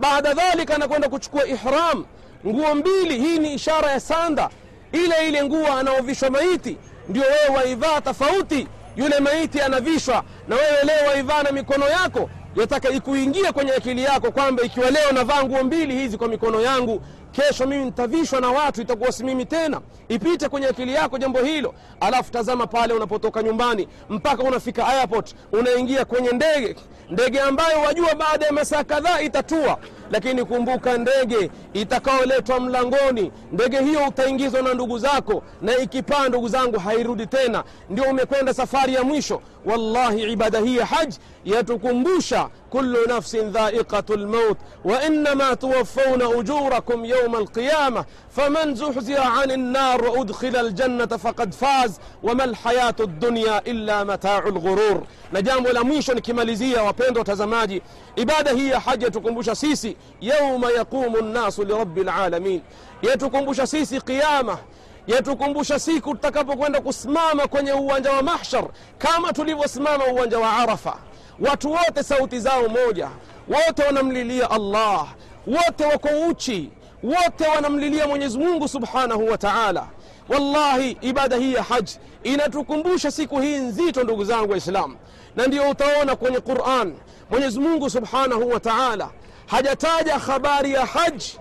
Baada 0.00 0.34
dhalika 0.34 0.74
anakwenda 0.74 1.08
kuchukua 1.08 1.46
ihram 1.46 2.04
nguo 2.46 2.74
mbili. 2.74 3.18
Hii 3.20 3.38
ni 3.38 3.54
ishara 3.54 3.90
ya 3.90 4.00
sanda. 4.00 4.50
Ile 4.92 5.28
ile 5.28 5.44
nguo 5.44 5.66
anaovishwa 5.72 6.30
maiti 6.30 6.76
ndio 7.08 7.22
wewe 7.22 7.56
waivaa 7.56 8.00
tofauti. 8.00 8.68
Yule 8.96 9.20
maiti 9.20 9.60
anavishwa 9.60 10.24
na 10.48 10.56
wewe 10.56 10.84
leo 10.84 11.08
waivaa 11.08 11.42
na 11.42 11.52
mikono 11.52 11.88
yako 11.88 12.30
yataka 12.56 12.88
ikuingie 12.88 13.52
kwenye 13.52 13.72
akili 13.72 14.02
yako 14.02 14.30
kwamba 14.30 14.62
ikiwa 14.62 14.90
leo 14.90 15.12
navaa 15.12 15.42
nguo 15.44 15.62
mbili 15.64 15.94
hizi 15.94 16.18
kwa 16.18 16.28
mikono 16.28 16.60
yangu 16.60 17.00
kesho 17.32 17.66
mimi 17.66 17.84
nitavishwa 17.84 18.40
na 18.40 18.48
watu 18.50 18.82
itakuwa 18.82 19.12
si 19.12 19.24
mimi 19.24 19.44
tena. 19.46 19.80
Ipite 20.08 20.48
kwenye 20.48 20.66
akili 20.66 20.94
yako 20.94 21.18
jambo 21.18 21.38
hilo. 21.42 21.74
Alafu 22.00 22.32
tazama 22.32 22.66
pale 22.66 22.94
unapotoka 22.94 23.42
nyumbani 23.42 23.88
mpaka 24.10 24.42
unafika 24.42 24.86
airport 24.86 25.34
unaingia 25.52 26.04
kwenye 26.04 26.30
ndege. 26.30 26.76
Ndege 27.10 27.40
ambayo 27.40 27.80
wajua 27.80 28.14
baada 28.14 28.46
ya 28.46 28.52
masaa 28.52 28.84
kadhaa 28.84 29.20
itatua 29.20 29.78
lakini 30.12 30.44
kumbuka 30.44 30.98
ndege 30.98 31.50
itakaoletwa 31.72 32.60
mlangoni 32.60 33.32
ndege 33.52 33.80
hiyo 33.80 34.00
utaingizwa 34.08 34.62
na 34.62 34.74
ndugu 34.74 34.98
zako 34.98 35.42
na 35.62 35.76
ikipaa 35.78 36.28
ndugu 36.28 36.48
zangu 36.48 36.78
hairudi 36.78 37.26
tena. 37.26 37.64
Ndio 37.90 38.04
umekwenda 38.04 38.54
safari 38.54 38.94
ya 38.94 39.02
mwisho. 39.02 39.40
Wallahi 39.66 40.22
ibada 40.22 40.58
hii 40.58 40.76
ya 40.76 40.86
haji 40.86 41.18
yatukumbusha 41.44 42.48
kullu 42.70 43.06
nafsin 43.08 43.50
dhaiqatu 43.52 44.16
lmaut 44.16 44.58
wainama 44.84 45.56
tuwafauna 45.56 46.28
ujurakum 46.28 47.04
yauma 47.04 47.38
alqiyama 47.38 48.04
faman 48.28 48.74
zuhziha 48.74 49.42
ani 49.42 49.56
lnar 49.56 50.04
waudkhila 50.04 50.62
ljannata 50.62 51.18
faqad 51.18 51.52
faz 51.52 51.98
wama 52.22 52.46
lhayatu 52.46 53.06
dunya 53.06 53.64
illa 53.64 54.04
matau 54.04 54.48
lghurur 54.50 55.02
na 55.32 55.42
jambo 55.42 55.72
la 55.72 55.84
mwisho 55.84 56.14
nikimalizia 56.14 56.82
wapendwa 56.82 57.20
watazamaji 57.20 57.82
ibada 58.16 58.50
hii 58.50 58.68
ya 58.68 58.80
haji 58.80 59.04
yatukumbusha 59.04 59.54
sisi 59.54 59.96
yauma 60.20 60.70
yaqumu 60.70 61.20
nnasu 61.22 61.64
lirabi 61.64 62.04
lalamin 62.04 62.60
yatukumbusha 63.02 63.66
sisi 63.66 64.00
qiama 64.00 64.58
yatukumbusha 65.06 65.78
siku 65.78 66.14
tutakapokwenda 66.14 66.80
kusimama 66.80 67.46
kwenye 67.46 67.72
uwanja 67.72 68.12
wa 68.12 68.22
mahshar 68.22 68.64
kama 68.98 69.32
tulivyosimama 69.32 70.04
uwanja 70.06 70.38
wa 70.38 70.52
arafa. 70.56 70.96
Watu 71.40 71.72
wote 71.72 72.02
sauti 72.02 72.40
zao 72.40 72.68
moja. 72.68 73.08
Wote 73.48 73.82
wanamlilia 73.84 74.50
allah. 74.50 75.06
Wote 75.46 75.84
wako 75.84 76.08
uchi. 76.30 76.70
Wote 77.02 77.46
wanamlilia 77.48 78.06
mwenyezi 78.06 78.38
mungu 78.38 78.68
subhanahu 78.68 79.26
wa 79.28 79.38
taala. 79.38 79.86
Wallahi 80.28 80.96
ibada 81.00 81.36
hii 81.36 81.52
ya 81.54 81.62
haji 81.62 81.98
inatukumbusha 82.22 83.10
siku 83.10 83.40
hii 83.40 83.56
nzito 83.56 84.04
ndugu 84.04 84.24
zangu 84.24 84.50
waislamu 84.50 84.96
na 85.36 85.46
ndio 85.46 85.70
utaona 85.70 86.16
kwenye 86.16 86.40
quran 86.40 86.94
mwenyezi 87.30 87.60
mungu 87.60 87.90
subhanahu 87.90 88.48
wa 88.50 88.60
taala 88.60 89.10
hajataja 89.52 90.18
habari 90.18 90.72
ya 90.72 90.86
haji 90.86 91.38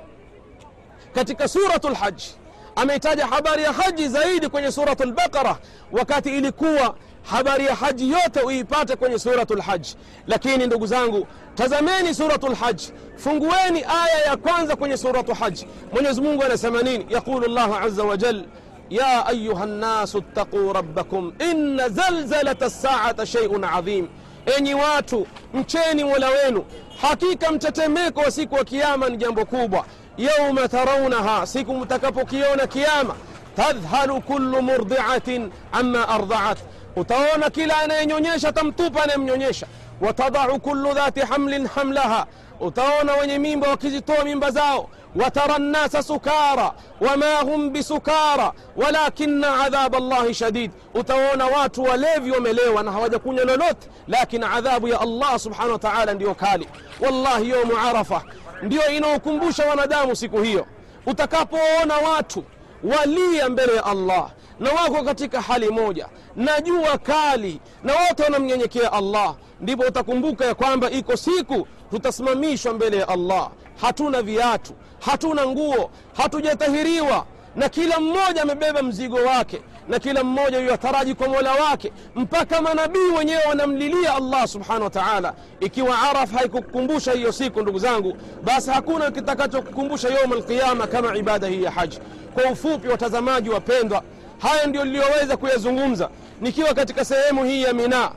katika 1.16 1.48
suratu 1.48 1.90
lhaji 1.90 2.36
ameitaja 2.76 3.28
habari 3.28 3.64
ya 3.64 3.74
haji 3.74 4.08
zaidi 4.08 4.50
kwenye 4.50 4.72
suratu 4.72 5.04
lbaqara 5.06 5.58
wakati 5.92 6.30
ilikuwa 6.38 6.96
habari 7.32 7.66
ya 7.66 7.76
haji 7.76 8.12
yote 8.12 8.42
uipate 8.42 8.96
kwenye 8.96 9.20
suratu 9.20 9.56
lhaji 9.56 9.96
lakini 10.28 10.68
ndugu 10.68 10.88
zangu 10.88 11.28
tazameni 11.56 12.14
suratu 12.14 12.48
lhaji 12.48 12.94
fungueni 13.16 13.84
aya 14.04 14.26
ya 14.26 14.38
kwanza 14.38 14.76
kwenye 14.76 14.98
suratu 14.98 15.34
haji 15.34 15.68
mwenyezi 15.94 16.22
mungu 16.22 16.44
anasema 16.44 16.82
nini 16.82 17.06
yaqulu 17.10 17.48
llahu 17.48 17.76
aza 17.76 18.04
wajal 18.04 18.46
يا 18.92 19.30
أيها 19.30 19.64
الناس 19.64 20.16
اتقوا 20.16 20.74
ربكم 20.74 21.34
إن 21.42 21.90
زلزلة 21.90 22.56
الساعة 22.62 23.24
شيء 23.24 23.66
عظيم 23.66 24.10
enyi 24.58 24.74
watu 24.74 25.28
mcheni 25.54 26.04
mola 26.04 26.30
wenu 26.30 26.66
hakika 27.02 27.52
mtetemeko 27.52 28.20
wa 28.20 28.32
siku 28.32 28.56
wa 28.56 28.64
kiama 28.64 29.10
ni 29.10 29.18
jambo 29.18 29.46
kubwa. 29.46 29.86
Yauma 30.18 30.68
taraunaha 30.68 31.48
siku 31.48 31.74
mtakapokiona 31.74 32.68
kiama 32.68 33.16
tadhhalu 33.56 34.22
kullu 34.22 34.62
murdiatin 34.62 35.52
ama 35.72 36.10
ardaat, 36.10 36.58
utaona 36.96 37.50
kila 37.50 37.78
anayenyonyesha 37.78 38.52
tamtupa 38.52 39.04
anayemnyonyesha. 39.04 39.68
Watadau 40.02 40.60
kullu 40.60 40.94
dhati 40.94 41.20
hamlin 41.20 41.68
hamlaha. 41.68 42.26
Utaona 42.60 43.14
wenye 43.14 43.40
mimba 43.40 43.68
wakizitoa 43.70 44.24
mimba 44.24 44.52
zao 44.52 44.90
watara 45.16 45.58
nnasa 45.60 46.04
sukara 46.04 46.74
wama 47.02 47.36
hum 47.36 47.70
bisukara 47.70 48.54
walakina 48.76 49.64
adhab 49.66 49.96
llahi 49.96 50.34
shadid 50.34 50.72
utaona 50.94 51.46
watu 51.46 51.84
walevi 51.84 52.32
wamelewa 52.32 52.84
na 52.84 52.92
hawajakunywa 52.92 53.46
lolote 53.46 53.90
lakini 54.08 54.46
adhabu 54.46 54.88
ya 54.88 55.02
allah 55.02 55.40
subhanahu 55.40 55.72
wa 55.72 55.80
taala 55.80 56.14
ndiyo 56.14 56.36
kali. 56.36 56.68
Wallahi 57.00 57.50
yomu 57.50 57.78
arafa 57.78 58.24
ndiyo 58.62 58.90
inaokumbusha 58.92 59.66
wanadamu 59.66 60.16
siku 60.16 60.42
hiyo. 60.42 60.66
Utakapoona 61.06 61.98
watu 61.98 62.44
walia 62.84 63.50
mbele 63.50 63.76
ya 63.76 63.86
allah 63.86 64.30
na 64.60 64.72
wako 64.72 65.04
katika 65.04 65.42
hali 65.42 65.70
moja 65.70 66.08
na 66.36 66.62
jua 66.62 66.98
kali 66.98 67.62
na 67.84 67.94
wote 67.94 68.24
wanamnyenyekea 68.24 68.94
allah 68.94 69.36
ndipo 69.62 69.84
utakumbuka 69.84 70.46
ya 70.46 70.56
kwamba 70.56 70.92
iko 70.92 71.18
siku 71.18 71.68
tutasimamishwa 71.92 72.74
mbele 72.74 72.98
ya 72.98 73.08
allah. 73.08 73.50
Hatuna 73.82 74.22
viatu 74.22 74.74
hatuna 75.00 75.46
nguo 75.48 75.90
hatujatahiriwa. 76.18 77.26
Na 77.56 77.70
kila 77.70 78.00
mmoja 78.00 78.42
amebeba 78.42 78.84
mzigo 78.84 79.16
wake 79.16 79.62
na 79.88 80.00
kila 80.00 80.24
mmoja 80.24 80.60
yataraji 80.60 81.16
kwa 81.16 81.28
mola 81.28 81.52
wake 81.54 81.92
mpaka 82.16 82.62
manabii 82.62 83.10
wenyewe 83.18 83.42
wanamlilia 83.50 84.16
allah 84.16 84.48
subhanahu 84.48 84.84
wa 84.84 84.90
taala. 84.90 85.34
Ikiwa 85.60 86.02
araf 86.02 86.32
haikukukumbusha 86.34 87.12
hiyo 87.12 87.32
siku 87.32 87.62
ndugu 87.62 87.80
zangu 87.80 88.18
basi 88.44 88.70
hakuna 88.72 89.12
kitakachokukumbusha 89.12 90.10
yauma 90.10 90.36
alqiyama 90.36 90.88
kama 90.88 91.18
ibada 91.18 91.48
hii 91.48 91.64
ya 91.64 91.72
haji. 91.72 92.00
Kwa 92.34 92.52
ufupi 92.52 92.88
watazamaji 92.88 93.50
wapendwa 93.50 94.04
haya 94.40 94.66
ndio 94.68 94.86
niliyoweza 94.86 95.38
kuyazungumza. 95.38 96.10
Nikiwa 96.42 96.74
katika 96.74 97.06
sehemu 97.06 97.44
hii 97.46 97.62
ya 97.64 97.74
mina 97.74 98.12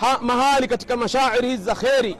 ha, 0.00 0.18
mahali 0.20 0.68
katika 0.68 0.96
mashairi 0.96 1.48
hizi 1.48 1.62
za 1.62 1.74
kheri 1.74 2.16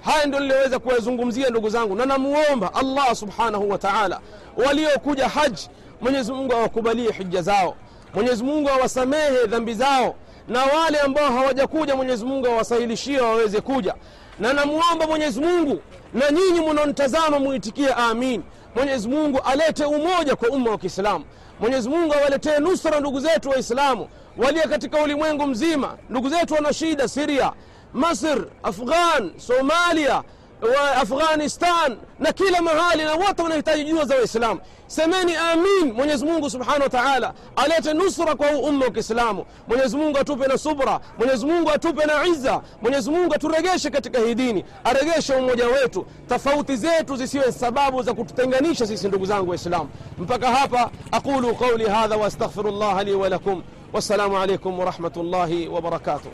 haya 0.00 0.26
ndio 0.26 0.40
niliyoweza 0.40 0.78
kuyazungumzia 0.78 1.50
ndugu 1.50 1.68
zangu 1.68 1.94
na 1.94 2.06
namuomba 2.06 2.74
allah 2.74 3.14
subhanahu 3.16 3.70
wa 3.70 3.78
taala 3.78 4.20
waliokuja 4.66 5.28
haji 5.28 5.68
mwenyezi 6.00 6.32
mungu 6.32 6.52
awakubalie 6.52 7.12
hija 7.12 7.42
zao 7.42 7.76
mwenyezi 8.14 8.44
mungu 8.44 8.68
awasamehe 8.68 9.46
dhambi 9.46 9.74
zao 9.74 10.14
na 10.48 10.64
wale 10.64 10.98
ambao 11.00 11.32
hawajakuja 11.32 11.96
mwenyezi 11.96 12.24
mungu 12.24 12.46
awasahilishie 12.46 13.20
waweze 13.20 13.60
kuja. 13.60 13.94
Na 14.38 14.52
namuomba 14.52 15.06
mwenyezi 15.06 15.40
mungu 15.40 15.80
na 16.14 16.30
nyinyi 16.30 16.60
munaonitazama 16.60 17.38
muitikie 17.38 17.88
amin. 17.92 18.42
Mwenyezi 18.74 19.08
mungu 19.08 19.40
alete 19.44 19.84
umoja 19.84 20.36
kwa 20.36 20.48
umma 20.48 20.70
wa 20.70 20.78
kiislamu. 20.78 21.24
Mwenyezi 21.60 21.88
mungu 21.88 22.14
awaletee 22.14 22.58
nusra 22.58 23.00
ndugu 23.00 23.20
zetu 23.20 23.50
waislamu 23.50 24.08
walio 24.36 24.62
katika 24.62 25.02
ulimwengu 25.02 25.46
mzima. 25.46 25.96
Ndugu 26.10 26.28
zetu 26.28 26.54
wana 26.54 26.72
shida 26.72 27.08
siria 27.08 27.52
masr 27.94 28.44
afghan 28.62 29.30
somalia 29.36 30.22
wa 30.62 30.90
afghanistan 30.96 31.96
na 32.18 32.32
kila 32.32 32.62
mahali 32.62 33.04
na 33.04 33.14
wote 33.14 33.42
wanahitaji 33.42 33.84
jua 33.84 34.04
za 34.04 34.14
waislamu. 34.16 34.60
Semeni 34.86 35.36
amin 35.36 35.92
mwenyezi 35.92 36.24
mungu 36.24 36.50
subhanahu 36.50 36.82
wa 36.82 36.88
taala 36.88 37.34
alete 37.56 37.94
nusra 37.94 38.34
kwa 38.34 38.48
huu 38.48 38.58
umma 38.62 38.84
wa 38.84 38.90
kiislamu. 38.90 39.44
Mwenyezi 39.68 39.96
mungu 39.96 40.18
atupe 40.18 40.46
na 40.46 40.58
subra 40.58 41.00
mwenyezi 41.18 41.46
mungu 41.46 41.70
atupe 41.70 42.04
na 42.06 42.26
izza, 42.26 42.60
mwenyezi 42.82 43.10
mungu 43.10 43.34
aturegeshe 43.34 43.90
katika 43.90 44.18
hii 44.18 44.34
dini 44.34 44.64
aregeshe 44.84 45.34
umoja 45.34 45.66
wetu. 45.66 46.06
Tofauti 46.28 46.76
zetu 46.76 47.16
zisiwe 47.16 47.52
sababu 47.52 48.02
za 48.02 48.14
kututenganisha 48.14 48.86
sisi 48.86 49.08
ndugu 49.08 49.26
zangu 49.26 49.50
waislamu. 49.50 49.88
Mpaka 50.18 50.50
hapa 50.50 50.90
aqulu 51.12 51.54
qauli 51.54 51.88
hadha 51.88 52.16
wastaghfiru 52.16 52.70
llah 52.70 53.04
li 53.04 53.14
walakum 53.14 53.62
wassalamu 53.92 54.38
alaikum 54.38 54.78
warahmatullahi 54.78 55.68
wabarakatuh 55.68 56.30